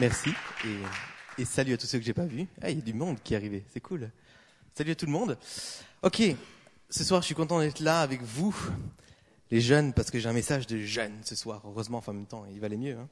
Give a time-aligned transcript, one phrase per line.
[0.00, 0.30] Merci.
[1.38, 2.48] Et, salut à tous ceux que j'ai pas vus.
[2.60, 3.64] Ah, il y a du monde qui est arrivé.
[3.72, 4.10] C'est cool.
[4.74, 5.38] Salut à tout le monde.
[6.02, 6.20] Ok.
[6.90, 8.54] Ce soir, je suis content d'être là avec vous,
[9.52, 11.62] les jeunes, parce que j'ai un message de jeunes ce soir.
[11.64, 12.96] Heureusement, enfin, en même temps, il valait mieux.
[12.96, 13.08] Hein.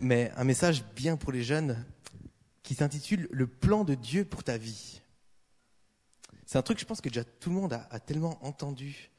[0.00, 1.84] Mais un message bien pour les jeunes
[2.64, 5.00] qui s'intitule Le plan de Dieu pour ta vie.
[6.44, 9.10] C'est un truc, je pense que déjà tout le monde a, tellement entendu.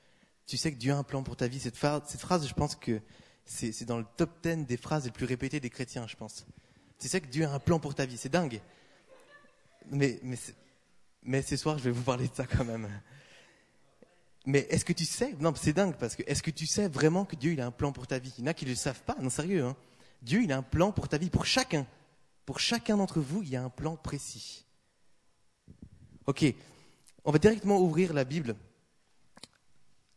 [0.46, 1.60] Tu sais que Dieu a un plan pour ta vie.
[1.60, 3.00] Cette phrase, je pense que
[3.46, 6.46] c'est dans le top 10 des phrases les plus répétées des chrétiens, je pense.
[7.05, 8.59] Tu sais que Dieu a un plan pour ta vie, c'est dingue.
[9.91, 10.39] Mais, mais,
[11.21, 12.89] mais ce soir, je vais vous parler de ça quand même.
[14.47, 15.36] Mais est-ce que tu sais?
[15.39, 17.71] Non, c'est dingue parce que est-ce que tu sais vraiment que Dieu il a un
[17.71, 18.33] plan pour ta vie?
[18.39, 19.63] Il y en a qui ne le savent pas, non sérieux.
[19.63, 19.75] Hein
[20.23, 21.86] Dieu il a un plan pour ta vie, pour chacun.
[22.43, 24.65] Pour chacun d'entre vous, il y a un plan précis.
[26.25, 26.43] Ok,
[27.24, 28.55] on va directement ouvrir la Bible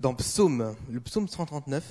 [0.01, 1.85] dans Psaume, le Psaume 139.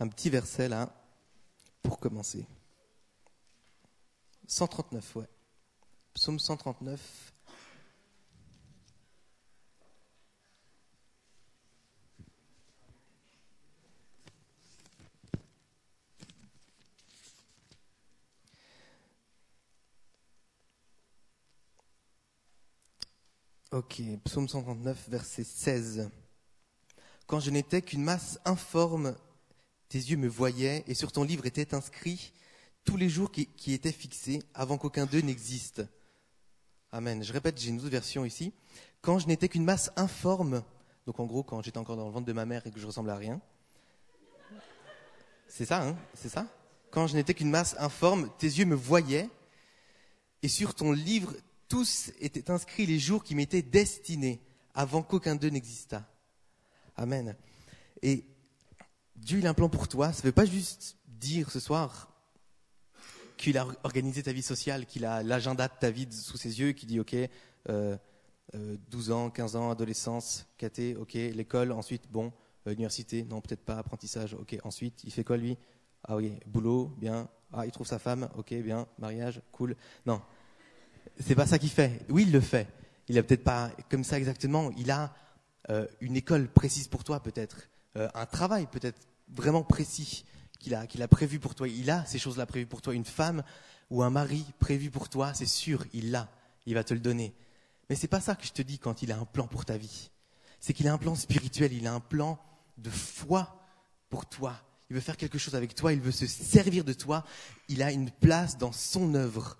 [0.00, 0.88] Un petit verset là
[1.82, 2.46] pour commencer.
[4.46, 5.28] 139, ouais.
[6.14, 7.32] Psaume 139.
[23.70, 26.10] Ok, psaume 139, verset 16.
[27.26, 29.14] Quand je n'étais qu'une masse informe,
[29.88, 32.32] tes yeux me voyaient et sur ton livre étaient inscrits
[32.84, 35.82] tous les jours qui, étaient fixés avant qu'aucun d'eux n'existe.
[36.90, 37.22] Amen.
[37.22, 38.52] Je répète, j'ai une autre version ici.
[39.02, 40.62] Quand je n'étais qu'une masse informe,
[41.06, 42.86] donc en gros quand j'étais encore dans le ventre de ma mère et que je
[42.86, 43.40] ressemblais à rien.
[45.48, 46.46] C'est ça, hein C'est ça?
[46.90, 49.28] Quand je n'étais qu'une masse informe, tes yeux me voyaient
[50.42, 51.34] et sur ton livre
[51.68, 54.40] tous étaient inscrits les jours qui m'étaient destinés
[54.74, 56.08] avant qu'aucun d'eux n'existât.
[56.96, 57.36] Amen.
[58.02, 58.24] Et
[59.20, 60.12] Dieu, il a un plan pour toi.
[60.12, 62.12] Ça ne veut pas juste dire ce soir
[63.36, 66.72] qu'il a organisé ta vie sociale, qu'il a l'agenda de ta vie sous ses yeux,
[66.72, 67.14] qui dit, OK,
[67.68, 67.96] euh,
[68.90, 72.32] 12 euh, ans, 15 ans, adolescence, caté, OK, l'école, ensuite, bon,
[72.66, 75.56] euh, université, non, peut-être pas, apprentissage, OK, ensuite, il fait quoi lui?
[76.04, 79.76] Ah oui, boulot, bien, ah, il trouve sa femme, OK, bien, mariage, cool.
[80.06, 80.20] Non,
[81.20, 82.00] c'est pas ça qu'il fait.
[82.08, 82.68] Oui, il le fait.
[83.08, 84.70] Il a peut-être pas comme ça exactement.
[84.76, 85.14] Il a
[85.70, 87.68] euh, une école précise pour toi, peut-être,
[87.98, 90.24] euh, un travail peut-être vraiment précis
[90.58, 91.68] qu'il a, qu'il a prévu pour toi.
[91.68, 92.94] Il a ces choses-là prévues pour toi.
[92.94, 93.42] Une femme
[93.90, 96.28] ou un mari prévu pour toi, c'est sûr, il l'a.
[96.66, 97.34] Il va te le donner.
[97.88, 99.76] Mais c'est pas ça que je te dis quand il a un plan pour ta
[99.76, 100.10] vie.
[100.60, 101.72] C'est qu'il a un plan spirituel.
[101.72, 102.38] Il a un plan
[102.76, 103.64] de foi
[104.10, 104.60] pour toi.
[104.90, 105.92] Il veut faire quelque chose avec toi.
[105.92, 107.24] Il veut se servir de toi.
[107.68, 109.58] Il a une place dans son œuvre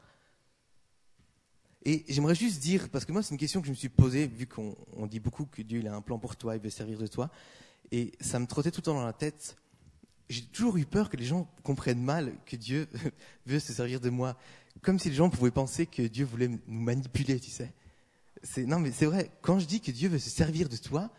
[1.84, 4.26] et j'aimerais juste dire, parce que moi c'est une question que je me suis posée,
[4.26, 6.98] vu qu'on dit beaucoup que Dieu il a un plan pour toi, il veut servir
[6.98, 7.30] de toi,
[7.90, 9.56] et ça me trottait tout le temps dans la tête.
[10.28, 12.86] J'ai toujours eu peur que les gens comprennent mal que Dieu
[13.46, 14.36] veut se servir de moi,
[14.82, 17.72] comme si les gens pouvaient penser que Dieu voulait nous manipuler, tu sais.
[18.58, 21.10] Non mais c'est vrai, quand je dis que Dieu veut se servir de toi,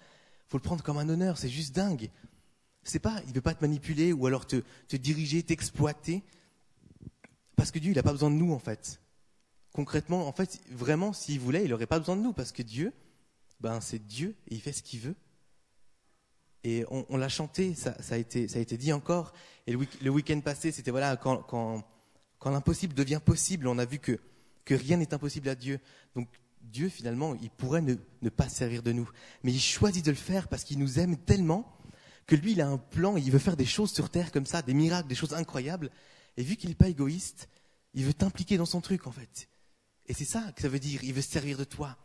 [0.48, 2.10] faut le prendre comme un honneur, c'est juste dingue.
[2.84, 6.24] C'est pas, il veut pas te manipuler ou alors te, te diriger, t'exploiter,
[7.56, 9.02] parce que Dieu il n'a pas besoin de nous en fait
[9.74, 12.94] concrètement, en fait, vraiment, s'il voulait, il n'aurait pas besoin de nous, parce que Dieu,
[13.60, 15.16] ben, c'est Dieu, et il fait ce qu'il veut.
[16.64, 19.34] Et on, l'a chanté, ça, a été, ça a été dit encore.
[19.66, 21.84] Et le, week-end passé, c'était voilà, quand, quand,
[22.52, 24.20] l'impossible devient possible, on a vu que,
[24.66, 25.80] que rien n'est impossible à Dieu.
[26.16, 26.28] Donc
[26.62, 29.10] Dieu, finalement, il pourrait ne, ne pas servir de nous.
[29.44, 31.78] Mais il choisit de le faire parce qu'il nous aime tellement
[32.28, 34.62] que lui, il a un plan, il veut faire des choses sur Terre comme ça,
[34.62, 35.90] des miracles, des choses incroyables.
[36.38, 37.50] Et vu qu'il n'est pas égoïste,
[37.94, 39.50] il veut t'impliquer dans son truc, en fait.
[40.06, 41.98] Et c'est ça que ça veut dire, il veut se servir de toi.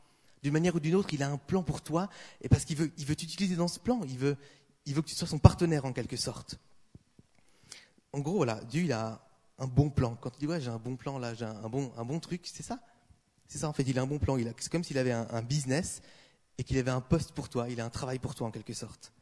[0.44, 2.10] D'une manière ou d'une autre, il a un plan pour toi,
[2.43, 4.37] et parce qu'il veut, il veut t'utiliser dans ce plan, il veut,
[4.84, 6.59] que tu sois son partenaire en quelque sorte.
[8.12, 9.27] En gros, voilà, Dieu, il a
[9.59, 10.16] un bon plan.
[10.21, 12.78] Quand il dit, ouais, j'ai un bon plan là, j'ai un bon, truc, c'est ça?
[13.49, 14.37] C'est ça, en fait, il a un bon plan.
[14.59, 16.02] C'est comme s'il avait un, business
[16.58, 18.75] et qu'il avait un poste pour toi, il a un travail pour toi en quelque
[18.75, 19.12] sorte.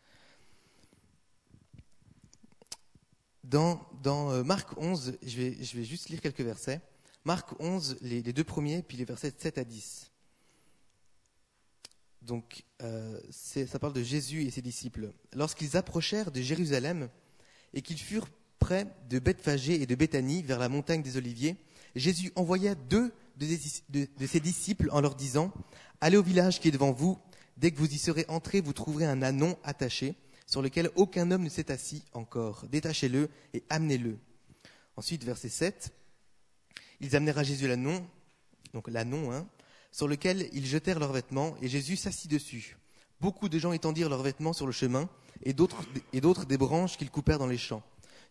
[3.44, 6.80] Dans, dans euh, Marc 11, je vais, je vais juste lire quelques versets.
[7.24, 10.11] Marc 11, les, deux premiers, puis les versets 7 à 10.
[12.22, 15.12] Donc, euh, ça parle de Jésus et ses disciples.
[15.34, 17.08] Lorsqu'ils approchèrent de Jérusalem
[17.74, 18.28] et qu'ils furent
[18.58, 21.56] près de Bethphagée et de Béthanie, vers la montagne des Oliviers,
[21.96, 25.52] Jésus envoya deux de, ses disciples en leur disant
[26.00, 27.18] Allez au village qui est devant vous.
[27.56, 30.14] Dès que vous y serez entrés, vous trouverez un anon attaché
[30.46, 32.66] sur lequel aucun homme ne s'est assis encore.
[32.70, 34.18] Détachez-le et amenez-le.
[34.96, 35.92] Ensuite, verset 7.
[37.00, 38.06] Ils amenèrent à Jésus l'annon,
[38.74, 39.46] donc l'annon, hein,
[39.92, 42.76] sur lequel ils jetèrent leurs vêtements, et Jésus s'assit dessus.
[43.20, 45.08] Beaucoup de gens étendirent leurs vêtements sur le chemin,
[45.44, 47.82] et d'autres, des branches qu'ils coupèrent dans les champs.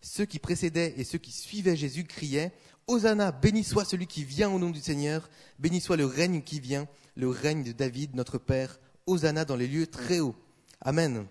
[0.02, 2.52] Ceux qui précédaient et ceux qui suivaient Jésus criaient
[2.88, 5.30] Hosanna, béni soit celui qui vient au nom du Seigneur,
[5.60, 8.80] béni soit le règne qui vient, le règne de David, notre Père.
[9.08, 10.36] Hosanna dans les lieux très hauts.
[10.82, 11.26] Amen.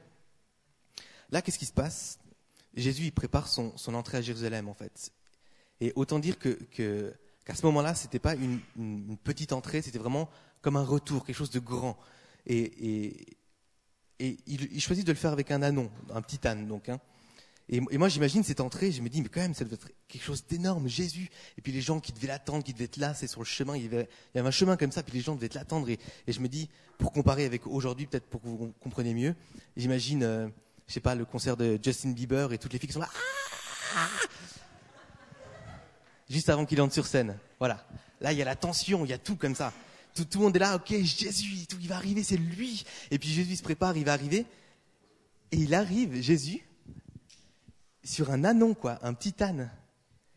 [1.30, 2.18] Là, qu'est-ce qui se passe?
[2.74, 5.12] Jésus, il prépare son, entrée à Jérusalem, en fait.
[5.80, 7.14] Et autant dire que,
[7.50, 8.60] qu'à ce moment-là, c'était pas une,
[9.24, 10.28] petite entrée, c'était vraiment
[10.62, 11.98] comme un retour, quelque chose de grand.
[12.46, 13.26] Et,
[14.20, 16.88] il, choisit de le faire avec un anon, un petit âne, donc.
[16.88, 17.00] Hein.
[17.68, 20.22] Et, moi, j'imagine cette entrée, je me dis, mais quand même, ça devait être quelque
[20.22, 21.28] chose d'énorme, Jésus.
[21.58, 23.76] Et puis les gens qui devaient l'attendre, qui devaient être là, c'est sur le chemin,
[23.76, 25.88] il y, avait, un chemin comme ça, puis les gens devaient l'attendre.
[25.88, 26.68] Et, et, je me dis,
[26.98, 29.34] pour comparer avec aujourd'hui, peut-être pour que vous compreniez mieux,
[29.76, 30.48] j'imagine, euh,
[30.86, 33.10] je sais pas, le concert de Justin Bieber et toutes les filles qui sont là.
[33.96, 34.08] Ah
[36.30, 37.36] Juste avant qu'il entre sur scène.
[37.58, 37.84] Voilà.
[38.20, 39.72] Là, il y a la tension, il y a tout comme ça.
[40.14, 42.84] Tout, tout le monde est là, ok, Jésus, tout, il va arriver, c'est lui.
[43.10, 44.46] Et puis Jésus se prépare, il va arriver.
[45.50, 46.60] Et il arrive, Jésus,
[48.04, 49.70] sur un anon, quoi, un petit âne.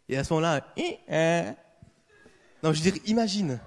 [0.09, 1.51] Et à ce moment-là, eh, eh.
[2.63, 3.59] non, je veux dire, imagine,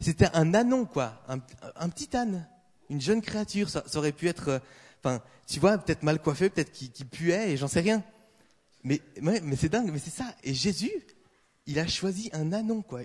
[0.00, 2.48] c'était un anon, quoi, un, petit âne,
[2.88, 3.70] une jeune créature.
[3.70, 4.58] Ça, ça aurait pu être, euh,
[5.04, 8.02] enfin, tu vois, peut-être mal coiffé, peut-être qui, qui puait, et j'en sais rien.
[8.82, 10.34] Mais, mais, mais c'est dingue, mais c'est ça.
[10.42, 10.90] Et Jésus,
[11.66, 13.02] il a choisi un anon, quoi.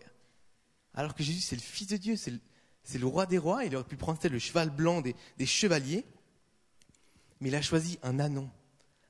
[0.93, 2.31] Alors que Jésus, c'est le Fils de Dieu, c'est
[2.97, 3.65] le, roi des rois.
[3.65, 6.05] Il aurait pu prendre le cheval blanc des, chevaliers,
[7.41, 8.49] mais il a choisi un anon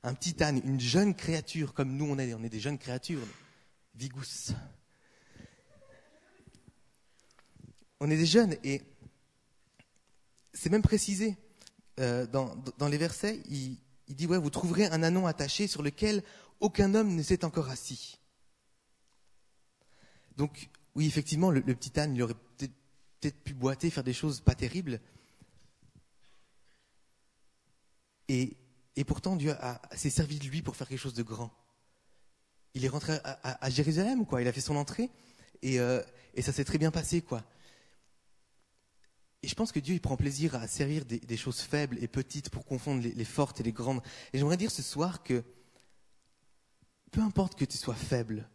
[0.02, 3.26] un petit âne, une jeune créature, comme nous on est, des jeunes créatures,
[3.96, 4.52] vigous.
[7.98, 8.82] On est des jeunes et
[10.52, 11.36] c'est même précisé
[11.98, 15.82] euh, dans, dans, les versets, il, il, dit, ouais, vous trouverez un anon attaché sur
[15.82, 16.22] lequel
[16.60, 18.20] aucun homme ne s'est encore assis.
[20.36, 22.72] Donc, oui, effectivement, le, petit âne, il aurait peut-être
[23.20, 25.00] peut pu boiter, faire des choses pas terribles.
[28.28, 28.56] Et
[29.06, 29.54] pourtant, Dieu
[29.94, 31.52] s'est servi de lui pour faire quelque chose de grand.
[32.74, 34.42] Il est rentré à, Jérusalem, quoi.
[34.42, 35.10] Il a fait son entrée
[35.62, 36.02] et, euh,
[36.34, 37.42] et ça s'est très bien passé, quoi.
[39.42, 42.50] Et je pense que Dieu, il prend plaisir à servir des, choses faibles et petites
[42.50, 44.02] pour confondre les fortes et les grandes.
[44.32, 45.44] Et j'aimerais dire ce soir que
[47.12, 48.48] peu importe que tu sois faible,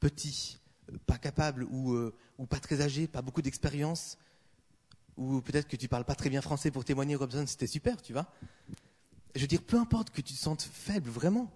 [0.00, 0.58] petit,
[1.06, 4.18] pas capable ou, euh, ou pas très âgé, pas beaucoup d'expérience,
[5.16, 8.12] ou peut-être que tu parles pas très bien français pour témoigner, Robson, c'était super, tu
[8.12, 8.26] vois
[9.34, 11.50] je veux dire, peu importe que tu te sentes faible, vraiment,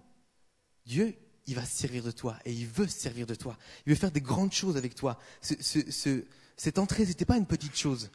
[0.85, 1.15] Dieu,
[1.47, 3.57] il va se servir de toi et il veut se servir de toi.
[3.85, 5.19] Il veut faire des grandes choses avec toi.
[5.41, 6.23] Ce, ce, ce,
[6.55, 8.09] cette entrée, n'était pas une petite chose.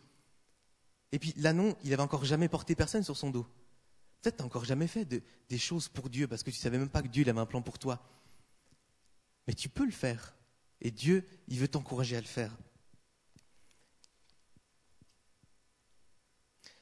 [1.13, 3.47] Et puis l'anon, il avait encore jamais porté personne sur son dos.
[4.23, 6.89] Peut-être t'as encore jamais fait de, des choses pour Dieu parce que tu savais même
[6.89, 8.03] pas que Dieu avait un plan pour toi.
[9.47, 10.35] Mais tu peux le faire.
[10.81, 12.57] Et Dieu, il veut t'encourager à le faire.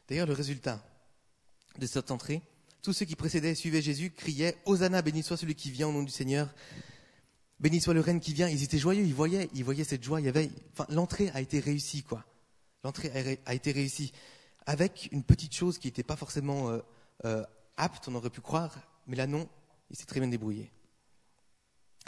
[0.08, 0.84] D'ailleurs, le résultat
[1.78, 2.42] de cette entrée,
[2.82, 5.92] tous ceux qui précédaient et suivaient Jésus criaient Hosanna, béni soit celui qui vient au
[5.92, 6.54] nom du Seigneur.
[7.58, 8.48] Béni soit le règne qui vient.
[8.48, 9.48] Ils étaient joyeux, ils voyaient,
[9.84, 10.20] cette joie.
[10.90, 12.24] L'entrée a été réussie, quoi.
[12.84, 14.12] L'entrée a été réussie
[14.66, 16.78] avec une petite chose qui n'était pas forcément euh,
[17.24, 17.44] euh,
[17.76, 18.76] apte, on aurait pu croire,
[19.06, 19.48] mais là non,
[19.90, 20.70] il s'est très bien débrouillé.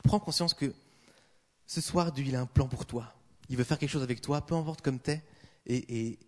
[0.05, 0.75] Prends conscience que
[1.69, 3.15] ce soir, Dieu, il a un plan pour toi.
[3.51, 5.23] Il veut faire quelque chose avec toi, peu importe comme t'es,
[5.67, 6.19] et,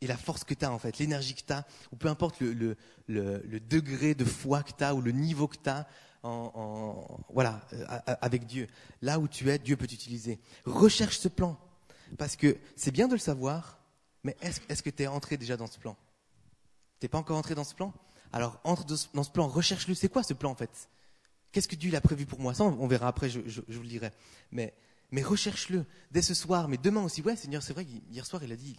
[0.00, 2.40] et, la force que tu as en fait, l'énergie que tu as, ou peu importe
[2.40, 2.76] le,
[3.06, 5.86] degré de foi que tu as ou le niveau que tu as
[6.22, 8.66] voilà, euh, avec Dieu.
[9.02, 10.40] Là où tu es, Dieu peut t'utiliser.
[10.64, 11.58] Recherche ce plan.
[12.18, 13.78] Parce que c'est bien de le savoir,
[14.24, 15.96] mais est-ce est que tu es entré déjà dans ce plan?
[17.00, 17.92] Tu pas encore entré dans ce plan?
[18.32, 19.94] Alors entre dans ce plan, recherche-le.
[19.94, 20.88] C'est quoi ce plan en fait?
[21.52, 22.54] Qu'est-ce que Dieu a prévu pour moi?
[22.54, 24.10] Ça, on verra après, je, vous le dirai.
[24.52, 24.74] Mais,
[25.22, 27.22] recherche-le dès ce soir, mais demain aussi.
[27.22, 28.76] Ouais, Seigneur, c'est vrai qu'hier soir, il a dit,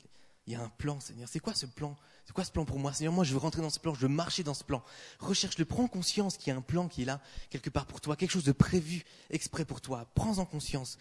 [0.48, 1.28] il y a un plan, Seigneur.
[1.28, 1.98] C'est quoi ce plan?
[2.26, 2.94] C'est quoi ce plan pour moi?
[2.94, 4.84] Seigneur, moi, je veux rentrer dans ce plan, je veux marcher dans ce plan.
[5.20, 8.16] Recherche-le, prends conscience qu'il y a un plan qui est là, quelque part pour toi,
[8.16, 10.10] quelque chose de prévu, exprès pour toi.
[10.16, 10.98] Prends-en conscience.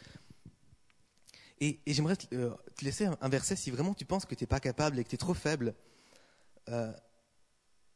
[1.61, 2.51] Et, j'aimerais te, euh,
[2.83, 5.15] laisser un, verset si vraiment tu penses que tu n'es pas capable et que tu
[5.15, 5.75] es trop faible.
[6.69, 6.93] Euh,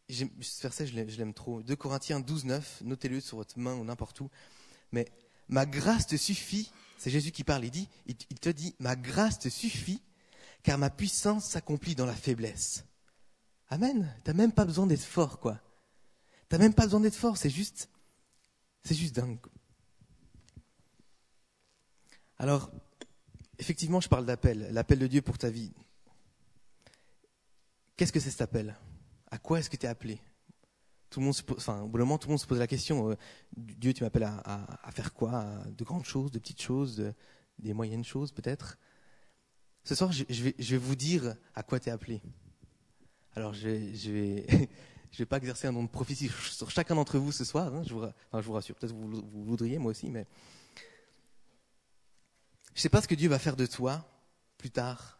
[0.08, 1.62] ce verset, je l'aime trop.
[1.62, 4.30] 2 Corinthiens 12, 9, notez-le sur votre main ou n'importe où.
[4.92, 5.06] Mais
[5.48, 9.38] ma grâce te suffit, c'est Jésus qui parle, il dit, il, te dit, ma grâce
[9.38, 10.02] te suffit
[10.62, 12.84] car ma puissance s'accomplit dans la faiblesse.
[13.68, 14.14] Amen.
[14.24, 15.60] T'as même pas besoin d'être fort, quoi.
[16.48, 17.88] T'as même pas besoin d'être fort, c'est juste,
[18.84, 19.38] c'est juste dingue.
[22.38, 22.70] Alors,
[23.58, 25.72] effectivement, je parle d'appel, l'appel de Dieu pour ta vie.
[27.96, 28.76] Qu'est-ce que c'est cet appel?
[29.34, 30.20] À quoi est-ce que tu es appelé?
[31.10, 33.10] Tout le monde enfin, au bout d'un moment, tout le monde se pose la question
[33.10, 33.16] euh,
[33.56, 35.44] Dieu, tu m'appelles à, faire quoi?
[35.76, 37.12] De grandes choses, de petites choses, de,
[37.58, 38.78] des moyennes choses peut-être?
[39.82, 42.22] Ce soir, je vais, vous dire à quoi tu es appelé.
[43.34, 47.44] Alors, je je vais, pas exercer un nom de prophétie sur chacun d'entre vous ce
[47.44, 47.74] soir.
[47.74, 48.76] Hein, je, vous, rassure.
[48.76, 50.28] Peut-être vous, vous voudriez, moi aussi, mais
[52.76, 54.08] je sais pas ce que Dieu va faire de toi
[54.58, 55.18] plus tard.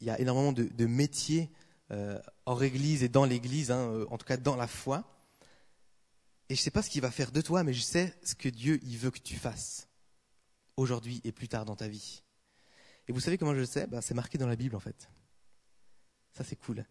[0.00, 1.50] Il y a énormément de, métiers
[2.46, 5.04] hors Église et dans l'Église, hein, euh, en tout cas dans la foi.
[6.48, 8.48] Et je sais pas ce qu'il va faire de toi, mais je sais ce que
[8.48, 9.88] Dieu il veut que tu fasses
[10.76, 12.22] aujourd'hui et plus tard dans ta vie.
[13.08, 13.86] Et vous savez comment je le sais?
[13.86, 15.10] Bah, C'est marqué dans la Bible en fait.
[16.32, 16.84] Ça c'est cool.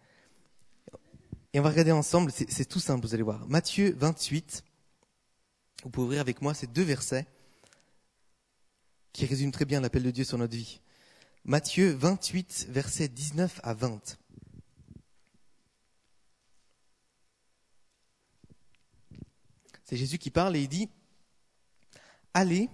[1.53, 3.47] Et on va regarder ensemble, c'est tout simple, vous allez voir.
[3.47, 4.63] Matthieu 28,
[5.83, 7.25] vous pouvez ouvrir avec moi ces deux versets
[9.13, 10.79] qui résument très bien l'appel de Dieu sur notre vie.
[11.45, 14.17] Matthieu 28, versets 19 à 20.
[19.89, 20.87] C'est Jésus qui parle et il dit,
[22.35, 22.69] Allez,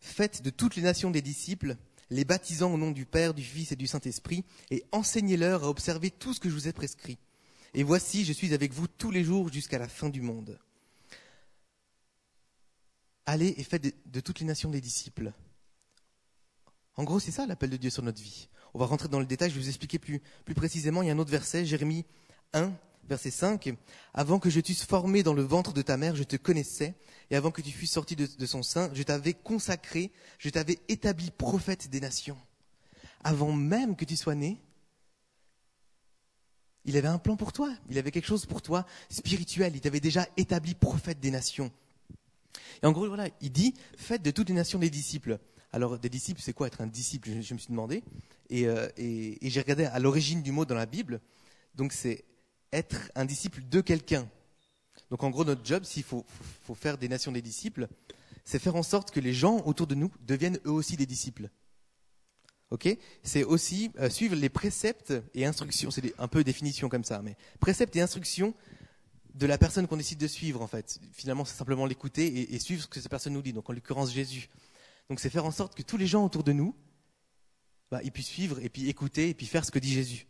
[0.00, 1.76] faites de toutes les nations des disciples,
[2.08, 6.10] les baptisant au nom du Père, du Fils et du Saint-Esprit, et enseignez-leur à observer
[6.10, 7.18] tout ce que je vous ai prescrit.
[7.74, 10.58] Et voici, je suis avec vous tous les jours jusqu'à la fin du monde.
[13.26, 15.34] Allez et faites de, toutes les nations des disciples.
[16.96, 18.48] En gros, c'est ça l'appel de Dieu sur notre vie.
[18.72, 21.02] On va rentrer dans le détail, je vais vous expliquer plus, plus précisément.
[21.02, 22.06] Il y a un autre verset, Jérémie
[22.54, 22.72] 1,
[23.10, 23.74] verset 5,
[24.14, 26.94] Avant que je t'eusse formé dans le ventre de ta mère, je te connaissais,
[27.30, 31.30] et avant que tu fusses sorti de, son sein, je t'avais consacré, je t'avais établi
[31.30, 32.38] prophète des nations.
[33.22, 34.62] Avant même que tu sois né,
[36.86, 40.00] il avait un plan pour toi, il avait quelque chose pour toi spirituel, il t'avait
[40.00, 41.70] déjà établi prophète des nations.
[42.82, 45.38] Et en gros, voilà, il dit, faites de toutes les nations des disciples.
[45.72, 47.28] Alors, des disciples, c'est quoi être un disciple?
[47.42, 48.02] Je, me suis demandé.
[48.52, 51.20] Euh, et, et j'ai regardé à l'origine du mot dans la Bible.
[51.76, 52.24] Donc, c'est
[52.72, 54.28] être un disciple de quelqu'un.
[55.10, 56.24] Donc en gros, notre job, s'il faut,
[56.64, 57.88] faut, faire des nations des disciples,
[58.44, 61.50] c'est faire en sorte que les gens autour de nous deviennent eux aussi des disciples.
[62.70, 62.88] Ok?
[63.24, 65.90] C'est aussi euh, suivre les préceptes et instructions.
[65.90, 68.54] C'est un peu définition comme ça, mais préceptes et instructions
[69.34, 71.00] de la personne qu'on décide de suivre en fait.
[71.12, 73.52] Finalement, c'est simplement l'écouter et, et, suivre ce que cette personne nous dit.
[73.52, 74.48] Donc en l'occurrence Jésus.
[75.08, 76.74] Donc c'est faire en sorte que tous les gens autour de nous,
[77.90, 80.28] bah, ils puissent suivre et puis écouter et puis faire ce que dit Jésus.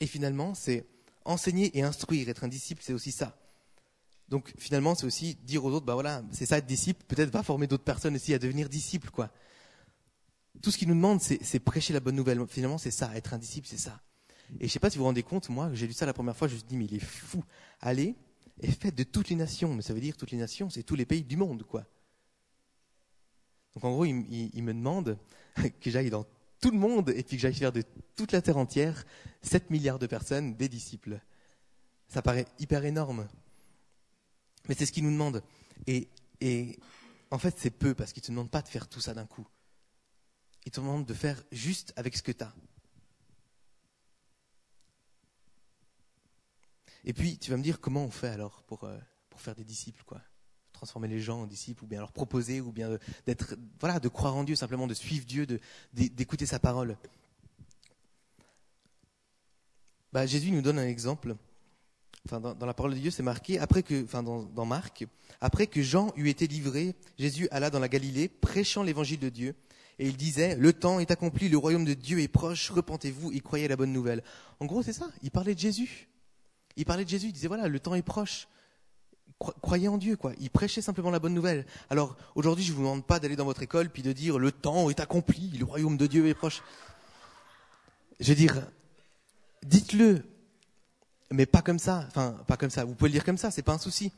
[0.00, 0.86] Et finalement, c'est
[1.26, 3.36] enseigner et instruire, être un disciple, c'est aussi ça.
[4.28, 7.42] Donc finalement, c'est aussi dire aux autres, bah voilà, c'est ça être disciple, peut-être va
[7.42, 9.30] former d'autres personnes aussi à devenir disciples, quoi.
[10.62, 12.44] Tout ce qu'il nous demande, c'est prêcher la bonne nouvelle.
[12.48, 14.00] Finalement, c'est ça, être un disciple, c'est ça.
[14.58, 16.34] Et je sais pas si vous vous rendez compte, moi, j'ai lu ça la première
[16.34, 17.44] fois, je me suis dit, mais il est fou.
[17.80, 18.16] Allez
[18.60, 19.74] et faites de toutes les nations.
[19.74, 21.84] Mais ça veut dire toutes les nations, c'est tous les pays du monde, quoi.
[23.74, 25.18] Donc en gros, il, il me demande
[25.80, 26.24] que j'aille dans
[26.60, 27.82] tout le monde et puis que j'aille faire de
[28.14, 29.04] toute la terre entière
[29.42, 31.20] 7 milliards de personnes des disciples.
[32.08, 33.28] Ça paraît hyper énorme.
[34.68, 35.42] Mais c'est ce qu'il nous demande.
[35.86, 36.08] Et,
[37.30, 39.26] en fait, c'est peu parce qu'il ne te demande pas de faire tout ça d'un
[39.26, 39.46] coup.
[40.64, 42.54] Il te demande de faire juste avec ce que tu as.
[47.04, 48.98] Et puis, tu vas me dire comment on fait alors pour, euh,
[49.30, 50.20] pour faire des disciples, quoi?
[50.76, 54.36] Transformer les gens en disciples, ou bien leur proposer, ou bien d'être, voilà, de croire
[54.36, 55.46] en Dieu, simplement de suivre Dieu,
[55.92, 56.96] d'écouter sa parole.
[60.12, 61.36] Bah, Jésus nous donne un exemple.
[62.26, 65.06] Enfin, dans, la parole de Dieu, c'est marqué, après que, enfin, dans, dans Marc,
[65.40, 69.54] après que Jean eut été livré, Jésus alla dans la Galilée, prêchant l'évangile de Dieu,
[69.98, 73.40] et il disait, le temps est accompli, le royaume de Dieu est proche, repentez-vous et
[73.40, 74.22] croyez à la bonne nouvelle.
[74.60, 75.08] En gros, c'est ça.
[75.22, 76.08] Il parlait de Jésus.
[76.76, 77.28] Il parlait de Jésus.
[77.28, 78.46] Il disait, voilà, le temps est proche
[79.38, 80.32] croyez en Dieu, quoi.
[80.40, 81.66] Il prêchait simplement la bonne nouvelle.
[81.90, 84.90] Alors, aujourd'hui, je vous demande pas d'aller dans votre école puis de dire le temps
[84.90, 86.62] est accompli, le royaume de Dieu est proche.
[88.20, 88.66] Je veux dire,
[89.62, 90.24] dites-le,
[91.30, 92.04] mais pas comme ça.
[92.08, 92.84] Enfin, pas comme ça.
[92.84, 94.12] Vous pouvez le dire comme ça, c'est pas un souci.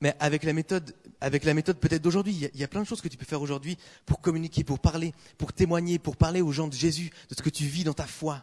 [0.00, 3.02] Mais avec la méthode, avec la méthode peut-être d'aujourd'hui, il, y, a plein de choses
[3.02, 6.68] que tu peux faire aujourd'hui pour communiquer, pour parler, pour témoigner, pour parler aux gens
[6.68, 8.42] de Jésus, de ce que tu vis dans ta foi.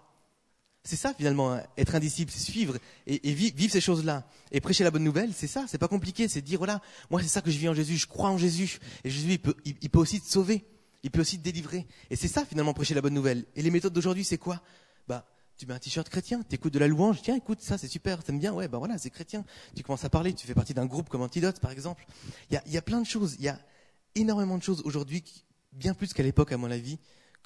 [0.84, 4.26] C'est ça finalement, hein, être un disciple, c'est suivre et, vivre, ces choses-là.
[4.52, 7.28] Et prêcher la bonne nouvelle, c'est ça, c'est pas compliqué, c'est dire voilà, moi c'est
[7.28, 8.80] ça que je vis en Jésus, je crois en Jésus.
[9.04, 10.66] Et Jésus, il peut, aussi te sauver,
[11.04, 11.86] il peut aussi te délivrer.
[12.10, 13.46] Et c'est ça finalement, prêcher la bonne nouvelle.
[13.56, 14.62] Et les méthodes d'aujourd'hui, c'est quoi?
[15.10, 15.26] Bah,
[15.58, 18.24] tu mets un t-shirt chrétien, tu écoutes de la louange, tiens, écoute, ça c'est super,
[18.24, 19.44] t'aimes bien, ouais, bah voilà, c'est chrétien.
[19.76, 22.06] Tu commences à parler, tu fais partie d'un groupe comme Antidote, par exemple.
[22.50, 23.60] Il y a, plein de choses, il y a
[24.16, 25.24] énormément de choses aujourd'hui,
[25.74, 26.98] bien plus qu'à l'époque, à mon avis,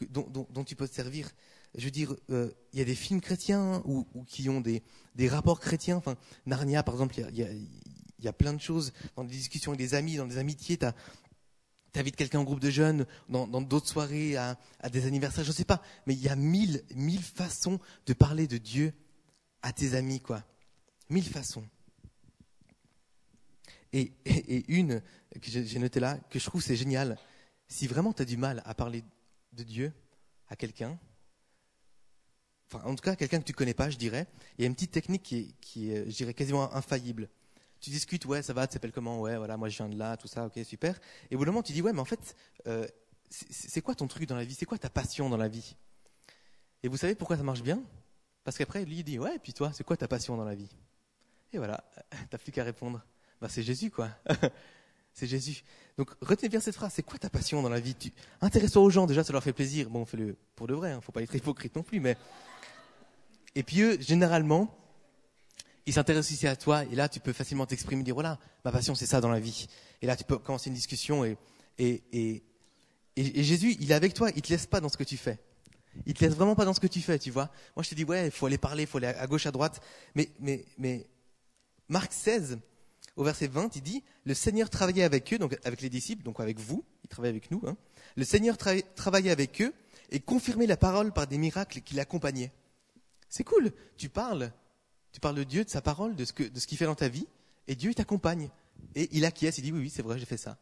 [0.09, 1.29] dont, dont tu peux te servir
[1.75, 4.83] je veux dire, euh, il y a des films chrétiens ou, qui ont des,
[5.27, 6.01] rapports chrétiens.
[6.45, 7.67] Narnia, par exemple, il
[8.19, 10.77] y a, plein de choses dans des discussions avec des amis, dans des amitiés.
[10.77, 14.57] Tu invites quelqu'un en groupe de jeunes, dans d'autres soirées, à,
[14.91, 15.81] des anniversaires, je ne sais pas.
[16.07, 18.93] Mais il y a mille, mille façons de parler de Dieu
[19.61, 20.43] à tes amis, quoi.
[21.09, 21.65] Mille façons.
[23.93, 25.01] Et, et une
[25.41, 27.17] que j'ai notée là, que je trouve c'est génial.
[27.67, 29.03] Si vraiment tu as du mal à parler
[29.53, 29.93] de Dieu
[30.49, 30.97] à quelqu'un,
[32.71, 34.75] enfin en tout cas quelqu'un que tu connais pas, je dirais, il y a une
[34.75, 37.29] petite technique qui est, est je dirais, quasiment infaillible.
[37.79, 40.15] Tu discutes, ouais, ça va, tu t'appelles comment, ouais, voilà, moi je viens de là,
[40.15, 40.99] tout ça, ok, super.
[41.31, 42.35] Et au bout d'un moment, tu dis, ouais, mais en fait,
[42.67, 42.85] euh,
[43.29, 44.53] c'est quoi ton truc dans la vie?
[44.53, 45.75] C'est quoi ta passion dans la vie?
[46.83, 47.81] Et vous savez pourquoi ça marche bien?
[48.43, 50.53] Parce qu'après, lui, il dit, ouais, et puis toi, c'est quoi ta passion dans la
[50.53, 50.69] vie?
[51.53, 51.83] Et voilà,
[52.29, 53.03] t'as plus qu'à répondre.
[53.41, 54.09] Bah, c'est Jésus, quoi.
[55.13, 55.63] c'est Jésus.
[55.97, 56.93] Donc, retenez bien cette phrase.
[56.93, 57.95] C'est quoi ta passion dans la vie?
[57.95, 58.11] Tu...
[58.41, 59.89] Intéresse-toi aux gens, déjà, ça leur fait plaisir.
[59.89, 62.17] Bon, fais-le pour de vrai, hein, faut pas être hypocrite non plus, mais.
[63.55, 64.77] Et puis eux, généralement,
[65.85, 68.95] ils s'intéressent aussi à toi, et là, tu peux facilement t'exprimer, dire voilà, ma passion,
[68.95, 69.67] c'est ça dans la vie.
[70.01, 71.37] Et là, tu peux commencer une discussion, et,
[71.79, 72.43] et, et,
[73.15, 75.39] et, Jésus, il est avec toi, il te laisse pas dans ce que tu fais.
[76.05, 77.49] Il te laisse vraiment pas dans ce que tu fais, tu vois.
[77.75, 79.51] Moi, je te dis ouais, il faut aller parler, il faut aller à gauche, à
[79.51, 79.81] droite,
[80.15, 81.07] mais, mais, mais
[81.89, 82.59] Marc 16,
[83.17, 86.39] au verset 20, il dit, le Seigneur travaillait avec eux, donc avec les disciples, donc
[86.39, 87.61] avec vous, il travaillait avec nous.
[87.65, 87.75] Hein.
[88.15, 89.73] Le Seigneur travaillait avec eux
[90.11, 92.51] et confirmait la parole par des miracles qui l'accompagnaient.
[93.31, 93.71] C'est cool.
[93.97, 94.51] Tu parles,
[95.11, 97.25] tu parles de Dieu, de sa parole, de ce qu'il fait dans ta vie,
[97.67, 98.51] et Dieu t'accompagne.
[98.93, 100.59] Et il acquiesce, il dit oui, oui, c'est vrai, j'ai fait ça.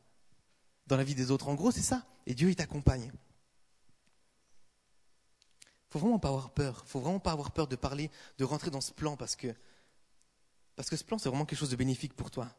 [0.87, 2.05] Dans la vie des autres, en gros, c'est ça.
[2.25, 3.11] Et Dieu, il t'accompagne.
[5.89, 6.85] Faut vraiment pas avoir peur.
[6.85, 9.53] Faut vraiment pas avoir peur de parler, de rentrer dans ce plan parce que
[10.75, 12.49] parce que ce plan, c'est vraiment quelque chose de bénéfique pour toi.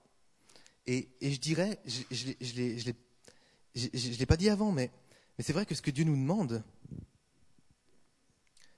[0.87, 4.91] Et, je dirais, je ne l'ai pas dit avant, mais,
[5.39, 6.63] c'est vrai que ce que Dieu nous demande,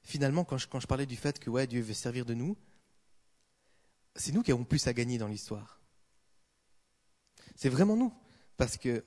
[0.02, 2.56] finalement, quand je, parlais du fait que ouais, Dieu veut servir de nous,
[4.16, 5.80] c'est nous qui avons plus à gagner dans l'histoire.
[7.56, 8.12] C'est vraiment nous.
[8.56, 9.04] Parce que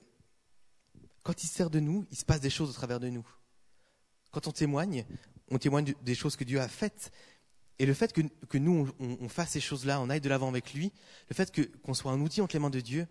[1.24, 3.28] quand il sert de nous, il se passe des choses au travers de nous.
[4.32, 5.06] Quand on témoigne,
[5.50, 7.12] on témoigne des choses que Dieu a faites,
[7.78, 10.94] et le fait que, nous, on, fasse ces choses-là, on aille de l'avant avec lui,
[11.30, 13.06] le fait qu'on soit un outil en clément de Dieu,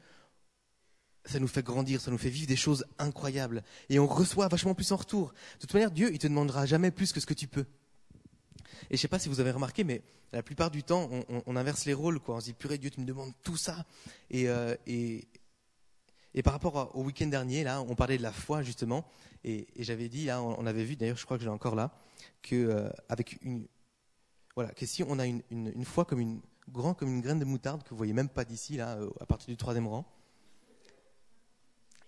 [1.34, 3.64] ça nous fait grandir, ça nous fait vivre des choses incroyables.
[3.88, 5.32] Et on reçoit vachement plus en retour.
[5.56, 7.66] De toute manière, Dieu, il te demandera jamais plus que ce que tu peux.
[8.88, 11.10] Et je ne sais pas si vous avez remarqué, mais la plupart du temps,
[11.46, 12.20] on, inverse les rôles.
[12.20, 12.36] Quoi.
[12.36, 13.84] On se dit, purée, Dieu, tu me demandes tout ça.
[14.30, 15.26] Et, euh, et,
[16.34, 19.04] et par rapport au week-end dernier, là, on parlait de la foi, justement.
[19.42, 21.98] Et, j'avais dit, là, on, avait vu, d'ailleurs, je crois que je l'ai encore là,
[22.42, 23.66] qu'avec euh, avec une,
[24.54, 27.44] voilà, que si on a une, une, foi comme une, grand comme une graine de
[27.44, 30.06] moutarde, que vous voyez même pas d'ici, là, euh, à partir du troisième rang,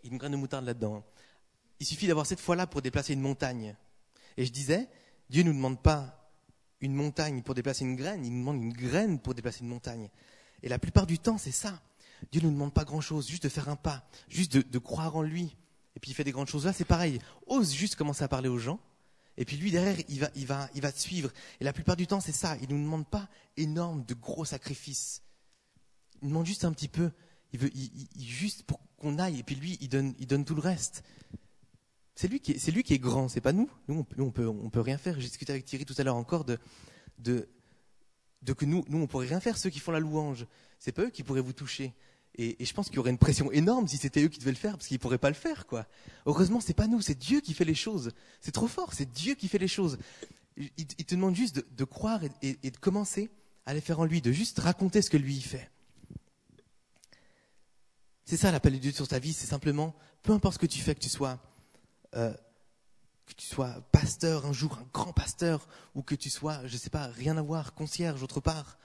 [0.07, 0.97] il une graine de moutarde là-dedans.
[0.97, 1.05] Hein.
[1.81, 3.77] Il suffit d'avoir cette foi-là pour déplacer une montagne.
[4.37, 4.89] Et je disais,
[5.29, 6.31] Dieu ne nous demande pas
[6.81, 10.09] une montagne pour déplacer une graine, il nous demande une graine pour déplacer une montagne.
[10.63, 11.81] Et la plupart du temps, c'est ça.
[12.33, 15.23] Dieu ne nous demande pas grand-chose, juste de faire un pas, juste de, croire en
[15.23, 15.57] lui.
[15.97, 16.67] Et puis il fait des grandes choses.
[16.67, 17.19] Là, c'est pareil.
[17.47, 18.81] Ose juste commencer à parler aux gens
[19.39, 21.31] et puis lui, derrière, il va, il va, il va te suivre.
[21.61, 22.57] Et la plupart du temps, c'est ça.
[22.63, 25.23] Il ne nous demande pas énorme de gros sacrifices.
[26.23, 27.11] Il demande juste un petit peu.
[27.57, 27.71] Il veut,
[28.19, 29.39] juste pour qu'on aille.
[29.39, 31.03] Et puis lui, il donne, tout le reste.
[32.15, 33.71] C'est lui qui est, grand, c'est pas nous.
[33.89, 35.19] Nous, on, peut, peut rien faire.
[35.21, 36.59] J'ai discuté avec Thierry tout à l'heure encore de,
[37.19, 37.49] de,
[38.53, 39.57] que nous, nous, on pourrait rien faire.
[39.57, 40.47] Ceux qui font la louange,
[40.79, 41.95] c'est pas eux qui pourraient vous toucher.
[42.39, 44.57] Et, je pense qu'il y aurait une pression énorme si c'était eux qui devaient le
[44.57, 45.87] faire, parce qu'ils pourraient pas le faire, quoi.
[46.27, 48.13] Heureusement, c'est pas nous, c'est Dieu qui fait les choses.
[48.41, 49.97] C'est trop fort, c'est Dieu qui fait les choses.
[50.59, 53.31] Il, te demande juste de, croire et, de commencer
[53.65, 55.71] à les faire en lui, de juste raconter ce que lui il fait.
[58.27, 60.81] C'est ça l'appel de Dieu sur ta vie, c'est simplement, peu importe ce que tu
[60.81, 61.41] fais, que tu sois,
[62.17, 62.35] euh,
[63.25, 66.79] que tu sois pasteur un jour, un grand pasteur, ou que tu sois, je ne
[66.79, 68.79] sais pas, rien à voir, concierge autre part,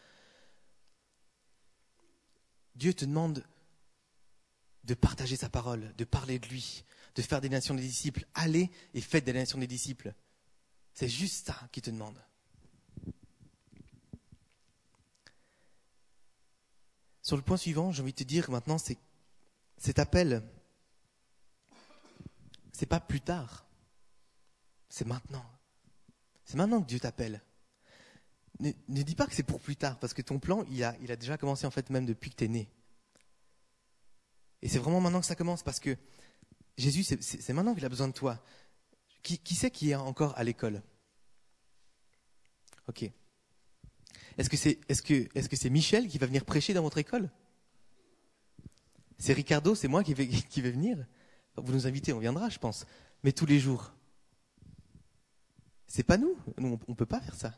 [2.76, 3.44] Dieu te demande
[4.84, 6.84] de partager sa parole, de parler de lui,
[7.16, 8.28] de faire des nations des disciples.
[8.36, 10.14] Allez et faites des nations des disciples.
[10.94, 12.18] C'est juste ça qu'il te demande.
[17.24, 18.98] Sur le point suivant, j'ai envie de te dire maintenant, c'est
[19.82, 20.42] cet appel,
[22.72, 23.66] c'est pas plus tard,
[24.88, 25.46] c'est maintenant.
[26.46, 27.42] C'est maintenant que Dieu t'appelle
[28.62, 31.38] ne, dis pas que c'est pour plus tard, parce que ton plan, il a, déjà
[31.38, 32.70] commencé en fait même depuis que tu es né.
[34.62, 35.98] Et c'est vraiment maintenant que ça commence, parce que
[36.78, 38.44] Jésus, c'est maintenant qu'il a besoin de toi.
[39.24, 40.82] Qui, qui c'est qui est encore à l'école?
[42.88, 43.10] Ok.
[44.38, 47.30] Est-ce que c'est est Michel qui va venir prêcher dans votre école?
[49.22, 50.98] C'est Ricardo, c'est moi qui vais, venir
[51.56, 52.88] Vous nous invitez, on viendra, je pense.
[53.24, 53.94] Mais tous les jours.
[55.86, 56.36] C'est pas nous.
[56.58, 57.54] Nous, on ne peut pas faire ça.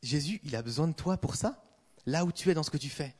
[0.00, 1.64] Jésus, il a besoin de toi pour ça,
[2.06, 3.16] là où tu es dans ce que tu fais.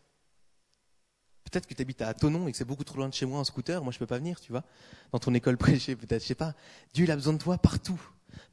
[1.42, 3.40] Peut-être que tu habites à Tonon et que c'est beaucoup trop loin de chez moi
[3.40, 4.62] en scooter, moi je peux pas venir, tu vois.
[5.11, 6.54] Dans ton école prêchée, peut-être, je sais pas.
[6.94, 8.00] Dieu, il a besoin de toi partout,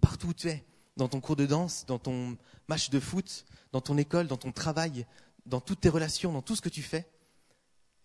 [0.02, 0.66] partout où tu es.
[0.98, 2.36] Dans ton cours de danse, dans ton
[2.68, 5.06] match de foot, dans ton école, dans ton travail,
[5.46, 7.06] dans toutes tes relations, dans tout ce que tu fais.